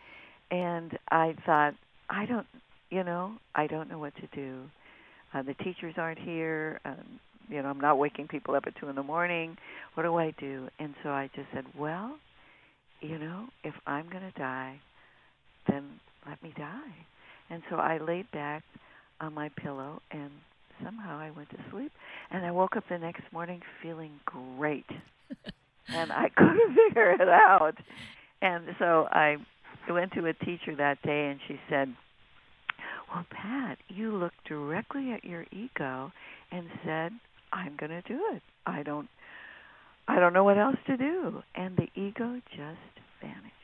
and 0.50 0.96
I 1.10 1.34
thought, 1.44 1.74
I 2.08 2.26
don't, 2.26 2.46
you 2.90 3.02
know, 3.02 3.32
I 3.54 3.66
don't 3.66 3.88
know 3.90 3.98
what 3.98 4.14
to 4.16 4.26
do. 4.34 4.62
Uh, 5.32 5.42
the 5.42 5.54
teachers 5.54 5.94
aren't 5.96 6.18
here. 6.18 6.80
Um, 6.84 7.20
you 7.48 7.62
know, 7.62 7.68
I'm 7.68 7.80
not 7.80 7.98
waking 7.98 8.28
people 8.28 8.54
up 8.54 8.64
at 8.66 8.74
two 8.76 8.88
in 8.88 8.94
the 8.94 9.02
morning. 9.02 9.56
What 9.94 10.04
do 10.04 10.16
I 10.16 10.32
do? 10.38 10.68
And 10.78 10.94
so 11.02 11.10
I 11.10 11.28
just 11.34 11.48
said, 11.52 11.64
well, 11.78 12.16
you 13.00 13.18
know, 13.18 13.46
if 13.64 13.74
I'm 13.86 14.08
going 14.08 14.22
to 14.22 14.38
die, 14.38 14.80
then 15.74 16.00
let 16.28 16.42
me 16.42 16.52
die. 16.56 16.94
And 17.50 17.62
so 17.68 17.76
I 17.76 17.98
laid 17.98 18.30
back 18.30 18.62
on 19.20 19.34
my 19.34 19.50
pillow 19.50 20.00
and 20.10 20.30
somehow 20.82 21.18
I 21.18 21.30
went 21.30 21.50
to 21.50 21.58
sleep. 21.70 21.92
And 22.30 22.44
I 22.44 22.50
woke 22.50 22.76
up 22.76 22.84
the 22.88 22.98
next 22.98 23.22
morning 23.32 23.60
feeling 23.82 24.12
great. 24.24 24.87
and 25.88 26.12
I 26.12 26.30
couldn't 26.37 26.74
figure 26.88 27.12
it 27.12 27.28
out. 27.28 27.74
And 28.40 28.64
so 28.78 29.08
I 29.10 29.37
went 29.90 30.12
to 30.12 30.26
a 30.26 30.32
teacher 30.32 30.74
that 30.76 31.02
day 31.02 31.28
and 31.28 31.40
she 31.46 31.60
said, 31.68 31.94
Well, 33.12 33.26
Pat, 33.30 33.78
you 33.88 34.16
looked 34.16 34.44
directly 34.46 35.12
at 35.12 35.24
your 35.24 35.44
ego 35.52 36.12
and 36.50 36.66
said, 36.84 37.12
I'm 37.52 37.76
going 37.76 37.90
to 37.90 38.02
do 38.02 38.20
it. 38.32 38.42
I 38.66 38.82
don't 38.82 39.08
I 40.06 40.20
don't 40.20 40.34
know 40.34 40.44
what 40.44 40.58
else 40.58 40.76
to 40.87 40.96
do. 40.96 41.42
And 41.54 41.76
the 41.76 41.88
ego 41.94 42.40
just 42.50 42.94
vanished. 43.22 43.63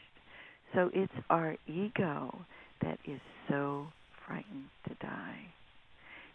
So 0.75 0.91
it's 0.93 1.13
our 1.29 1.57
ego 1.67 2.37
that 2.83 2.99
is 3.07 3.21
so 3.49 3.87
frightened 4.27 4.67
to 4.89 4.95
die. 5.01 5.39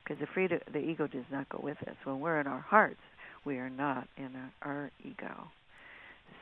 Because 0.03 0.19
the, 0.19 0.27
freedom, 0.33 0.59
the 0.71 0.79
ego 0.79 1.07
does 1.07 1.25
not 1.31 1.49
go 1.49 1.59
with 1.63 1.77
us. 1.87 1.95
When 2.03 2.19
we're 2.19 2.39
in 2.39 2.47
our 2.47 2.59
hearts, 2.59 2.99
we 3.45 3.57
are 3.57 3.69
not 3.69 4.07
in 4.17 4.29
our, 4.61 4.73
our 4.73 4.91
ego. 5.03 5.47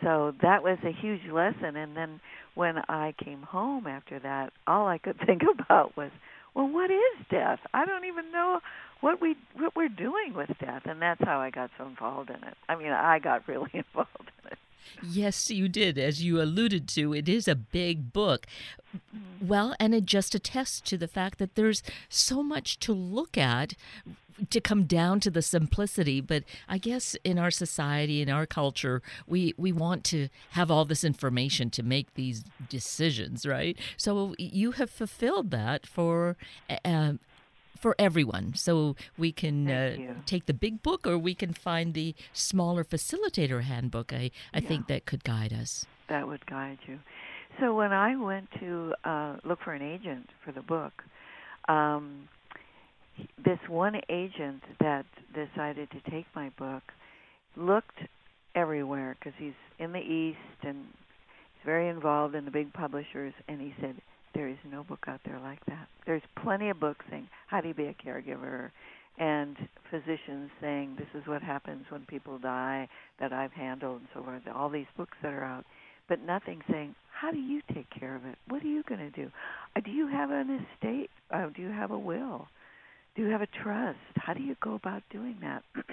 So 0.01 0.33
that 0.41 0.63
was 0.63 0.77
a 0.83 0.91
huge 0.91 1.21
lesson. 1.31 1.75
And 1.75 1.95
then 1.95 2.19
when 2.55 2.77
i 2.89 3.13
came 3.23 3.41
home 3.41 3.87
after 3.87 4.19
that 4.19 4.51
all 4.67 4.87
i 4.87 4.97
could 4.97 5.17
think 5.25 5.41
about 5.41 5.95
was 5.97 6.11
well 6.55 6.67
what 6.67 6.91
is 6.91 7.25
death? 7.31 7.59
I 7.73 7.85
don't 7.85 8.05
even 8.05 8.31
know 8.31 8.59
what 9.01 9.21
we 9.21 9.35
what 9.55 9.75
we're 9.75 9.89
doing 9.89 10.33
with 10.35 10.49
death. 10.59 10.83
And 10.85 11.01
that's 11.01 11.21
how 11.23 11.39
i 11.39 11.49
got 11.49 11.71
so 11.77 11.85
involved 11.85 12.29
in 12.29 12.35
it. 12.35 12.55
I 12.67 12.75
mean 12.75 12.91
i 12.91 13.19
got 13.19 13.47
really 13.47 13.71
involved 13.73 14.31
in 14.43 14.51
it 14.51 14.57
Yes, 15.01 15.49
you 15.49 15.67
did. 15.67 15.97
As 15.97 16.23
you 16.23 16.41
alluded 16.41 16.87
to, 16.89 17.13
it 17.13 17.27
is 17.27 17.47
a 17.47 17.55
big 17.55 18.13
book. 18.13 18.45
Well, 19.41 19.75
and 19.79 19.93
it 19.93 20.05
just 20.05 20.35
attests 20.35 20.81
to 20.81 20.97
the 20.97 21.07
fact 21.07 21.39
that 21.39 21.55
there's 21.55 21.81
so 22.09 22.43
much 22.43 22.79
to 22.79 22.93
look 22.93 23.37
at 23.37 23.73
to 24.49 24.59
come 24.59 24.85
down 24.85 25.19
to 25.19 25.29
the 25.29 25.43
simplicity 25.43 26.19
but 26.19 26.43
i 26.67 26.77
guess 26.77 27.15
in 27.23 27.37
our 27.37 27.51
society 27.51 28.19
in 28.19 28.29
our 28.29 28.47
culture 28.47 29.01
we 29.27 29.53
we 29.57 29.71
want 29.71 30.03
to 30.03 30.27
have 30.51 30.71
all 30.71 30.85
this 30.85 31.03
information 31.03 31.69
to 31.69 31.83
make 31.83 32.13
these 32.15 32.43
decisions 32.67 33.45
right 33.45 33.77
so 33.95 34.33
you 34.39 34.71
have 34.71 34.89
fulfilled 34.89 35.51
that 35.51 35.85
for 35.85 36.35
uh, 36.83 37.13
for 37.83 37.95
everyone. 37.99 38.53
So 38.55 38.95
we 39.17 39.33
can 39.33 39.69
uh, 39.69 39.97
take 40.25 40.45
the 40.45 40.53
big 40.53 40.81
book 40.81 41.05
or 41.05 41.17
we 41.17 41.35
can 41.35 41.51
find 41.51 41.93
the 41.93 42.15
smaller 42.31 42.85
facilitator 42.85 43.61
handbook. 43.63 44.13
I, 44.13 44.31
I 44.53 44.59
yeah. 44.59 44.67
think 44.69 44.87
that 44.87 45.05
could 45.05 45.25
guide 45.25 45.51
us. 45.51 45.85
That 46.07 46.25
would 46.29 46.45
guide 46.45 46.79
you. 46.87 46.97
So 47.59 47.75
when 47.75 47.91
I 47.91 48.15
went 48.15 48.47
to 48.61 48.93
uh, 49.03 49.35
look 49.43 49.59
for 49.65 49.73
an 49.73 49.81
agent 49.81 50.29
for 50.45 50.53
the 50.53 50.61
book, 50.61 50.93
um, 51.67 52.29
this 53.43 53.59
one 53.67 53.99
agent 54.09 54.63
that 54.79 55.05
decided 55.35 55.91
to 55.91 55.99
take 56.09 56.25
my 56.33 56.49
book 56.57 56.83
looked 57.57 57.99
everywhere 58.55 59.17
because 59.19 59.37
he's 59.37 59.59
in 59.77 59.91
the 59.91 59.99
East 59.99 60.59
and 60.63 60.77
he's 60.77 61.65
very 61.65 61.89
involved 61.89 62.33
in 62.33 62.45
the 62.45 62.51
big 62.51 62.71
publishers, 62.71 63.33
and 63.49 63.59
he 63.59 63.73
said, 63.81 63.95
there 64.33 64.47
is 64.47 64.57
no 64.69 64.83
book 64.83 65.05
out 65.07 65.21
there 65.25 65.39
like 65.39 65.63
that. 65.67 65.87
There's 66.05 66.21
plenty 66.41 66.69
of 66.69 66.79
books 66.79 67.05
saying 67.09 67.27
how 67.47 67.61
do 67.61 67.67
you 67.67 67.73
be 67.73 67.85
a 67.85 67.93
caregiver, 67.93 68.71
and 69.17 69.55
physicians 69.91 70.49
saying 70.59 70.95
this 70.97 71.21
is 71.21 71.27
what 71.27 71.41
happens 71.43 71.85
when 71.89 72.01
people 72.05 72.39
die 72.39 72.89
that 73.19 73.31
I've 73.31 73.51
handled 73.51 74.01
and 74.01 74.09
so 74.13 74.23
forth. 74.23 74.41
All 74.53 74.69
these 74.69 74.87
books 74.97 75.17
that 75.21 75.33
are 75.33 75.43
out, 75.43 75.65
but 76.09 76.19
nothing 76.21 76.61
saying 76.69 76.95
how 77.23 77.31
do 77.31 77.39
you 77.39 77.61
take 77.73 77.87
care 77.89 78.15
of 78.15 78.25
it? 78.25 78.35
What 78.49 78.63
are 78.63 78.67
you 78.67 78.83
going 78.83 78.99
to 78.99 79.11
do? 79.11 79.31
Uh, 79.75 79.79
do 79.79 79.91
you 79.91 80.07
have 80.07 80.29
an 80.29 80.65
estate? 80.75 81.09
Uh, 81.31 81.47
do 81.55 81.61
you 81.61 81.69
have 81.69 81.91
a 81.91 81.97
will? 81.97 82.47
Do 83.15 83.21
you 83.21 83.29
have 83.29 83.41
a 83.41 83.47
trust? 83.63 83.99
How 84.15 84.33
do 84.33 84.41
you 84.41 84.55
go 84.61 84.73
about 84.73 85.03
doing 85.11 85.37
that? 85.41 85.63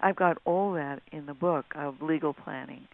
I've 0.00 0.16
got 0.16 0.38
all 0.44 0.72
that 0.72 1.00
in 1.12 1.26
the 1.26 1.34
book 1.34 1.66
of 1.76 2.00
legal 2.00 2.32
planning. 2.32 2.88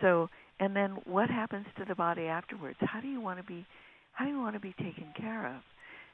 So, 0.00 0.28
and 0.60 0.76
then 0.76 0.98
what 1.06 1.30
happens 1.30 1.66
to 1.78 1.84
the 1.84 1.94
body 1.94 2.26
afterwards? 2.26 2.76
How 2.80 3.00
do 3.00 3.08
you 3.08 3.20
want 3.20 3.38
to 3.38 3.44
be 3.44 3.66
how 4.14 4.24
do 4.24 4.30
you 4.30 4.40
want 4.40 4.54
to 4.54 4.60
be 4.60 4.72
taken 4.72 5.12
care 5.16 5.46
of? 5.46 5.62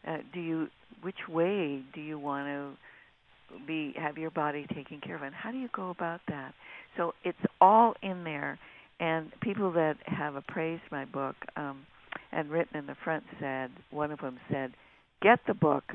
Uh, 0.06 0.18
do 0.32 0.40
you 0.40 0.68
which 1.02 1.28
way 1.28 1.82
do 1.94 2.00
you 2.00 2.18
want 2.18 2.46
to 2.46 3.58
be 3.66 3.94
have 3.96 4.16
your 4.16 4.30
body 4.30 4.66
taken 4.74 5.00
care 5.00 5.16
of 5.16 5.22
and 5.22 5.34
how 5.34 5.50
do 5.50 5.58
you 5.58 5.68
go 5.72 5.90
about 5.90 6.20
that? 6.28 6.54
So 6.96 7.14
it's 7.24 7.38
all 7.60 7.94
in 8.02 8.24
there 8.24 8.58
and 8.98 9.30
people 9.40 9.72
that 9.72 9.96
have 10.04 10.34
appraised 10.36 10.82
my 10.90 11.04
book 11.04 11.36
um 11.56 11.86
and 12.32 12.50
written 12.50 12.76
in 12.76 12.86
the 12.86 12.96
front 13.04 13.24
said 13.38 13.70
one 13.90 14.10
of 14.10 14.20
them 14.20 14.38
said 14.50 14.72
get 15.20 15.40
the 15.46 15.54
book 15.54 15.94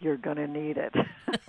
you're 0.00 0.16
going 0.16 0.36
to 0.36 0.46
need 0.46 0.76
it. 0.76 0.94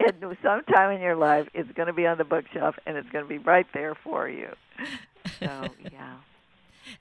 and 0.00 0.36
sometime 0.42 0.92
in 0.92 1.00
your 1.00 1.16
life, 1.16 1.48
it's 1.54 1.70
going 1.72 1.88
to 1.88 1.92
be 1.92 2.06
on 2.06 2.18
the 2.18 2.24
bookshelf 2.24 2.76
and 2.86 2.96
it's 2.96 3.08
going 3.10 3.24
to 3.24 3.28
be 3.28 3.38
right 3.38 3.66
there 3.74 3.94
for 3.94 4.28
you. 4.28 4.48
So, 5.40 5.68
yeah. 5.92 6.14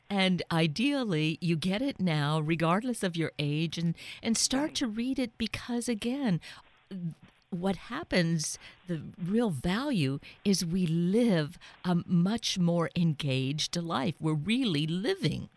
And 0.10 0.42
ideally, 0.52 1.38
you 1.42 1.56
get 1.56 1.82
it 1.82 2.00
now, 2.00 2.40
regardless 2.40 3.04
of 3.04 3.16
your 3.16 3.32
age, 3.40 3.78
and, 3.78 3.96
and 4.22 4.38
start 4.38 4.76
to 4.76 4.88
read 4.88 5.20
it 5.20 5.38
because, 5.38 5.88
again, 5.88 6.40
what 7.50 7.76
happens, 7.76 8.58
the 8.88 9.02
real 9.24 9.50
value 9.50 10.20
is 10.44 10.66
we 10.66 10.88
live 10.88 11.58
a 11.86 11.98
much 12.06 12.58
more 12.58 12.90
engaged 12.96 13.76
life. 13.78 14.16
We're 14.20 14.34
really 14.34 14.88
living. 14.88 15.50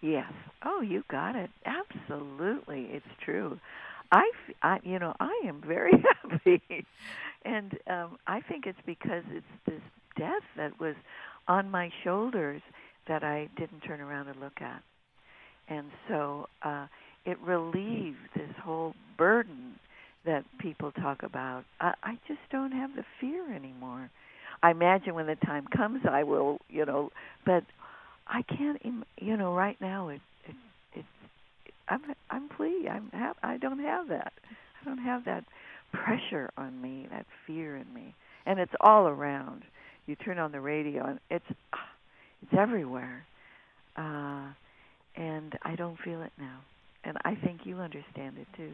Yes. 0.00 0.32
Oh, 0.64 0.80
you 0.80 1.04
got 1.08 1.36
it. 1.36 1.50
Absolutely. 1.64 2.88
It's 2.92 3.06
true. 3.24 3.58
I, 4.12 4.30
I 4.62 4.78
you 4.82 4.98
know, 4.98 5.14
I 5.20 5.42
am 5.46 5.60
very 5.66 5.92
happy. 6.22 6.86
and 7.44 7.78
um 7.88 8.18
I 8.26 8.40
think 8.40 8.66
it's 8.66 8.78
because 8.86 9.24
it's 9.30 9.46
this 9.66 9.80
death 10.16 10.42
that 10.56 10.78
was 10.80 10.94
on 11.48 11.70
my 11.70 11.90
shoulders 12.02 12.62
that 13.08 13.22
I 13.22 13.48
didn't 13.56 13.80
turn 13.80 14.00
around 14.00 14.28
and 14.28 14.40
look 14.40 14.60
at. 14.60 14.82
And 15.68 15.86
so 16.08 16.48
uh, 16.62 16.86
it 17.24 17.38
relieved 17.40 18.18
this 18.34 18.50
whole 18.62 18.94
burden 19.18 19.78
that 20.24 20.44
people 20.58 20.92
talk 20.92 21.22
about. 21.22 21.64
I, 21.80 21.94
I 22.02 22.18
just 22.26 22.40
don't 22.50 22.72
have 22.72 22.90
the 22.94 23.04
fear 23.20 23.54
anymore. 23.54 24.10
I 24.62 24.70
imagine 24.70 25.14
when 25.14 25.26
the 25.26 25.36
time 25.36 25.66
comes, 25.76 26.00
I 26.10 26.24
will, 26.24 26.58
you 26.68 26.84
know, 26.84 27.10
but 27.44 27.62
I 28.26 28.42
can't, 28.42 28.80
you 29.20 29.36
know, 29.36 29.54
right 29.54 29.76
now 29.80 30.08
it, 30.08 30.20
it, 30.94 31.04
I'm, 31.88 32.00
I'm 32.30 32.48
free. 32.56 32.88
I'm, 32.88 33.10
ha- 33.12 33.34
I 33.42 33.58
don't 33.58 33.78
have 33.78 34.08
that. 34.08 34.32
I 34.80 34.84
don't 34.84 34.98
have 34.98 35.24
that 35.26 35.44
pressure 35.92 36.50
on 36.56 36.80
me, 36.80 37.06
that 37.10 37.26
fear 37.46 37.76
in 37.76 37.92
me, 37.94 38.14
and 38.44 38.58
it's 38.58 38.72
all 38.80 39.06
around. 39.06 39.62
You 40.06 40.16
turn 40.16 40.38
on 40.38 40.52
the 40.52 40.60
radio, 40.60 41.04
and 41.04 41.20
it's 41.30 41.44
it's 42.42 42.54
everywhere. 42.58 43.24
Uh, 43.96 44.48
and 45.16 45.58
I 45.62 45.74
don't 45.76 45.98
feel 46.04 46.22
it 46.22 46.32
now. 46.38 46.60
And 47.04 47.16
I 47.24 47.34
think 47.36 47.60
you 47.64 47.78
understand 47.78 48.36
it 48.38 48.46
too. 48.56 48.72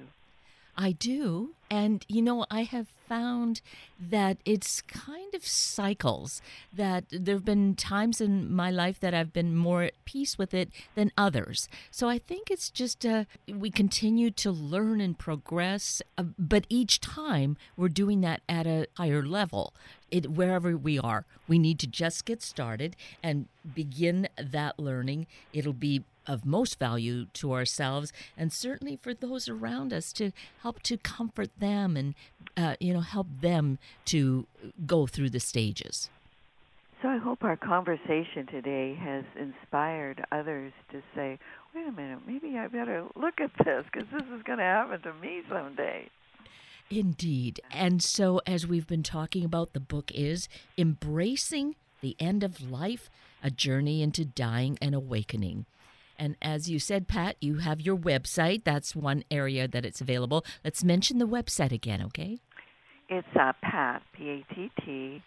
I 0.76 0.92
do. 0.92 1.54
And, 1.70 2.04
you 2.08 2.20
know, 2.20 2.44
I 2.50 2.64
have 2.64 2.88
found 3.08 3.62
that 3.98 4.38
it's 4.44 4.82
kind 4.82 5.34
of 5.34 5.46
cycles, 5.46 6.42
that 6.72 7.04
there 7.10 7.36
have 7.36 7.44
been 7.44 7.74
times 7.74 8.20
in 8.20 8.52
my 8.52 8.70
life 8.70 9.00
that 9.00 9.14
I've 9.14 9.32
been 9.32 9.56
more 9.56 9.82
at 9.82 10.04
peace 10.04 10.36
with 10.36 10.52
it 10.52 10.70
than 10.94 11.12
others. 11.16 11.68
So 11.90 12.08
I 12.08 12.18
think 12.18 12.50
it's 12.50 12.68
just 12.68 13.06
uh, 13.06 13.24
we 13.48 13.70
continue 13.70 14.30
to 14.32 14.50
learn 14.50 15.00
and 15.00 15.18
progress, 15.18 16.02
uh, 16.18 16.24
but 16.38 16.66
each 16.68 17.00
time 17.00 17.56
we're 17.76 17.88
doing 17.88 18.20
that 18.22 18.42
at 18.48 18.66
a 18.66 18.86
higher 18.96 19.24
level 19.24 19.72
it, 20.10 20.30
wherever 20.30 20.76
we 20.76 20.98
are. 20.98 21.24
We 21.48 21.58
need 21.58 21.78
to 21.80 21.86
just 21.86 22.24
get 22.24 22.42
started 22.42 22.96
and 23.22 23.48
begin 23.74 24.28
that 24.38 24.78
learning. 24.78 25.26
It'll 25.52 25.72
be 25.72 26.04
of 26.26 26.44
most 26.44 26.78
value 26.78 27.26
to 27.32 27.52
ourselves 27.52 28.12
and 28.36 28.52
certainly 28.52 28.96
for 28.96 29.14
those 29.14 29.48
around 29.48 29.92
us 29.92 30.12
to 30.12 30.32
help 30.62 30.82
to 30.82 30.96
comfort 30.96 31.50
them 31.58 31.96
and 31.96 32.14
uh, 32.56 32.76
you 32.80 32.92
know 32.92 33.00
help 33.00 33.26
them 33.40 33.78
to 34.04 34.46
go 34.86 35.06
through 35.06 35.30
the 35.30 35.40
stages. 35.40 36.10
So 37.00 37.08
I 37.08 37.18
hope 37.18 37.42
our 37.42 37.56
conversation 37.56 38.46
today 38.46 38.94
has 38.94 39.24
inspired 39.36 40.24
others 40.30 40.72
to 40.92 41.02
say, 41.16 41.38
"Wait 41.74 41.88
a 41.88 41.90
minute, 41.90 42.20
maybe 42.26 42.56
I 42.56 42.68
better 42.68 43.04
look 43.16 43.40
at 43.40 43.50
this 43.64 43.84
because 43.92 44.08
this 44.12 44.22
is 44.22 44.42
going 44.44 44.58
to 44.58 44.64
happen 44.64 45.02
to 45.02 45.14
me 45.14 45.42
someday." 45.48 46.08
Indeed. 46.90 47.60
And 47.70 48.02
so, 48.02 48.40
as 48.46 48.66
we've 48.66 48.86
been 48.86 49.02
talking 49.02 49.44
about, 49.44 49.72
the 49.72 49.80
book 49.80 50.12
is 50.14 50.48
Embracing 50.76 51.74
the 52.02 52.14
End 52.20 52.44
of 52.44 52.70
Life 52.70 53.08
A 53.42 53.50
Journey 53.50 54.02
into 54.02 54.24
Dying 54.24 54.78
and 54.82 54.94
Awakening. 54.94 55.64
And 56.18 56.36
as 56.40 56.70
you 56.70 56.78
said, 56.78 57.08
Pat, 57.08 57.36
you 57.40 57.58
have 57.58 57.80
your 57.80 57.96
website. 57.96 58.64
That's 58.64 58.94
one 58.94 59.24
area 59.30 59.66
that 59.68 59.84
it's 59.84 60.00
available. 60.00 60.44
Let's 60.64 60.84
mention 60.84 61.18
the 61.18 61.26
website 61.26 61.72
again, 61.72 62.02
okay? 62.02 62.38
It's 63.08 63.26
uh, 63.38 63.52
Pat, 63.62 64.02
P 64.12 64.28
A 64.30 64.54
T 64.54 64.70
T, 64.84 65.22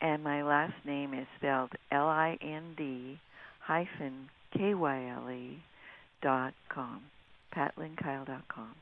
and 0.00 0.22
my 0.24 0.42
last 0.42 0.74
name 0.84 1.14
is 1.14 1.26
spelled 1.38 1.72
L 1.90 2.06
I 2.06 2.36
N 2.40 2.74
D 2.76 3.18
hyphen 3.60 4.28
K 4.56 4.74
Y 4.74 5.06
L 5.08 5.30
E 5.30 5.62
dot 6.20 6.54
com. 6.68 7.02
PattLind-Kyle 7.54 8.24
dot 8.24 8.46
com. 8.46 8.76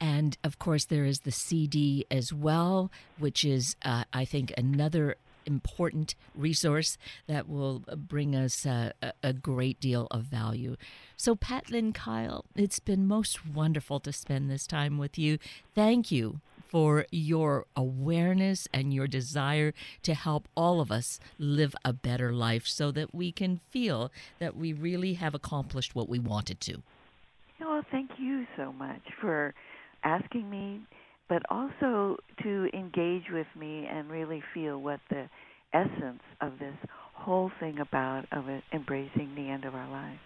And 0.00 0.36
of 0.44 0.58
course, 0.58 0.84
there 0.84 1.06
is 1.06 1.20
the 1.20 1.32
CD 1.32 2.04
as 2.10 2.30
well, 2.30 2.90
which 3.18 3.44
is, 3.44 3.74
uh, 3.82 4.04
I 4.12 4.26
think, 4.26 4.52
another 4.56 5.16
important 5.48 6.14
resource 6.34 6.96
that 7.26 7.48
will 7.48 7.82
bring 7.96 8.36
us 8.36 8.64
uh, 8.64 8.92
a 9.22 9.32
great 9.32 9.80
deal 9.80 10.06
of 10.10 10.22
value. 10.24 10.76
So, 11.16 11.34
Patt 11.34 11.70
Lind-Kyle, 11.70 12.44
it's 12.54 12.78
been 12.78 13.08
most 13.08 13.46
wonderful 13.46 13.98
to 14.00 14.12
spend 14.12 14.48
this 14.48 14.66
time 14.66 14.98
with 14.98 15.18
you. 15.18 15.38
Thank 15.74 16.12
you 16.12 16.40
for 16.68 17.06
your 17.10 17.64
awareness 17.74 18.68
and 18.74 18.92
your 18.92 19.06
desire 19.06 19.72
to 20.02 20.14
help 20.14 20.46
all 20.54 20.80
of 20.80 20.92
us 20.92 21.18
live 21.38 21.74
a 21.84 21.92
better 21.92 22.32
life 22.32 22.66
so 22.66 22.90
that 22.92 23.14
we 23.14 23.32
can 23.32 23.60
feel 23.70 24.12
that 24.38 24.54
we 24.54 24.72
really 24.72 25.14
have 25.14 25.34
accomplished 25.34 25.94
what 25.94 26.08
we 26.08 26.18
wanted 26.18 26.60
to. 26.60 26.82
Well, 27.58 27.82
thank 27.90 28.10
you 28.18 28.46
so 28.56 28.72
much 28.72 29.02
for 29.20 29.54
asking 30.04 30.48
me, 30.50 30.80
but 31.28 31.42
also 31.50 32.16
to 32.42 32.68
engage 32.72 33.30
with 33.30 33.46
me 33.58 33.86
and 33.86 34.10
really 34.10 34.42
feel 34.54 34.80
what 34.80 35.00
the 35.10 35.28
essence 35.72 36.22
of 36.40 36.58
this 36.58 36.76
whole 37.12 37.50
thing 37.60 37.78
about 37.78 38.24
of 38.32 38.44
embracing 38.72 39.34
the 39.34 39.48
end 39.48 39.64
of 39.64 39.74
our 39.74 39.88
lives. 39.90 40.20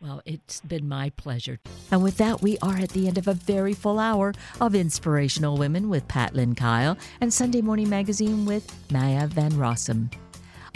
Well, 0.00 0.20
it's 0.26 0.60
been 0.60 0.86
my 0.86 1.08
pleasure. 1.10 1.58
And 1.90 2.02
with 2.02 2.18
that, 2.18 2.42
we 2.42 2.58
are 2.58 2.76
at 2.76 2.90
the 2.90 3.08
end 3.08 3.16
of 3.16 3.28
a 3.28 3.32
very 3.32 3.72
full 3.72 3.98
hour 3.98 4.34
of 4.60 4.74
Inspirational 4.74 5.56
Women 5.56 5.88
with 5.88 6.06
Patt 6.06 6.34
Lind-Kyle 6.34 6.98
and 7.22 7.32
Sunday 7.32 7.62
Morning 7.62 7.88
Magazine 7.88 8.44
with 8.44 8.70
Maya 8.92 9.26
Van 9.26 9.52
Rossum. 9.52 10.12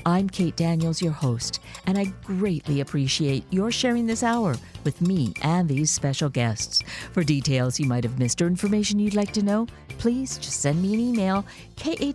I'm 0.06 0.30
Kate 0.30 0.56
Daniels, 0.56 1.02
your 1.02 1.12
host, 1.12 1.60
and 1.86 1.98
I 1.98 2.06
greatly 2.24 2.80
appreciate 2.80 3.44
your 3.50 3.70
sharing 3.70 4.06
this 4.06 4.22
hour 4.22 4.56
with 4.84 5.00
me 5.00 5.34
and 5.42 5.68
these 5.68 5.90
special 5.90 6.28
guests. 6.28 6.82
For 7.12 7.24
details 7.24 7.80
you 7.80 7.86
might 7.86 8.04
have 8.04 8.18
missed 8.18 8.40
or 8.42 8.46
information 8.46 8.98
you'd 8.98 9.14
like 9.14 9.32
to 9.32 9.42
know, 9.42 9.66
please 9.98 10.38
just 10.38 10.60
send 10.60 10.82
me 10.82 10.94
an 10.94 11.00
email, 11.00 11.44
kated 11.76 12.10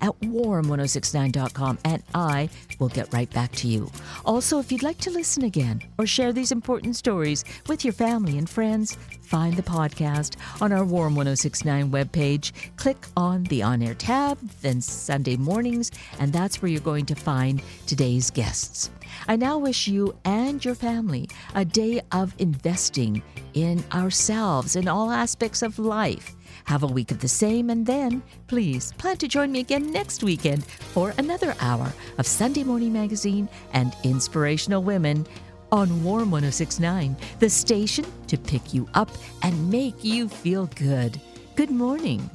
at 0.00 0.20
warm1069.com, 0.20 1.78
and 1.84 2.02
I 2.14 2.48
will 2.78 2.88
get 2.88 3.12
right 3.12 3.30
back 3.30 3.52
to 3.52 3.68
you. 3.68 3.90
Also, 4.24 4.58
if 4.58 4.70
you'd 4.70 4.82
like 4.82 4.98
to 4.98 5.10
listen 5.10 5.44
again 5.44 5.82
or 5.98 6.06
share 6.06 6.32
these 6.32 6.52
important 6.52 6.96
stories 6.96 7.44
with 7.68 7.84
your 7.84 7.92
family 7.92 8.38
and 8.38 8.48
friends, 8.48 8.96
find 9.22 9.56
the 9.56 9.62
podcast 9.62 10.36
on 10.60 10.72
our 10.72 10.84
Warm 10.84 11.14
1069 11.14 11.90
webpage. 11.90 12.52
Click 12.76 12.98
on 13.16 13.44
the 13.44 13.62
on 13.62 13.82
air 13.82 13.94
tab, 13.94 14.38
then 14.60 14.80
Sunday 14.80 15.36
mornings, 15.36 15.90
and 16.18 16.32
that's 16.32 16.60
where 16.60 16.70
you're 16.70 16.80
going 16.80 17.06
to 17.06 17.14
find 17.14 17.62
today's 17.86 18.30
guests. 18.30 18.90
I 19.28 19.36
now 19.36 19.58
wish 19.58 19.88
you 19.88 20.14
and 20.24 20.64
your 20.64 20.74
family 20.74 21.28
a 21.54 21.64
day 21.64 22.00
of 22.12 22.34
investing 22.38 23.22
in 23.54 23.84
ourselves 23.92 24.76
in 24.76 24.88
all 24.88 25.10
aspects 25.10 25.62
of 25.62 25.78
life. 25.78 26.34
Have 26.64 26.82
a 26.82 26.86
week 26.86 27.10
of 27.10 27.20
the 27.20 27.28
same, 27.28 27.70
and 27.70 27.86
then 27.86 28.22
please 28.46 28.92
plan 28.98 29.16
to 29.18 29.28
join 29.28 29.52
me 29.52 29.60
again 29.60 29.90
next 29.90 30.22
weekend 30.22 30.64
for 30.64 31.14
another 31.18 31.54
hour 31.60 31.92
of 32.18 32.26
Sunday 32.26 32.64
Morning 32.64 32.92
Magazine 32.92 33.48
and 33.72 33.94
Inspirational 34.04 34.82
Women 34.82 35.26
on 35.72 36.04
Warm 36.04 36.30
1069, 36.30 37.16
the 37.38 37.48
station 37.48 38.04
to 38.26 38.36
pick 38.36 38.74
you 38.74 38.88
up 38.94 39.10
and 39.42 39.70
make 39.70 40.04
you 40.04 40.28
feel 40.28 40.66
good. 40.76 41.20
Good 41.56 41.70
morning. 41.70 42.30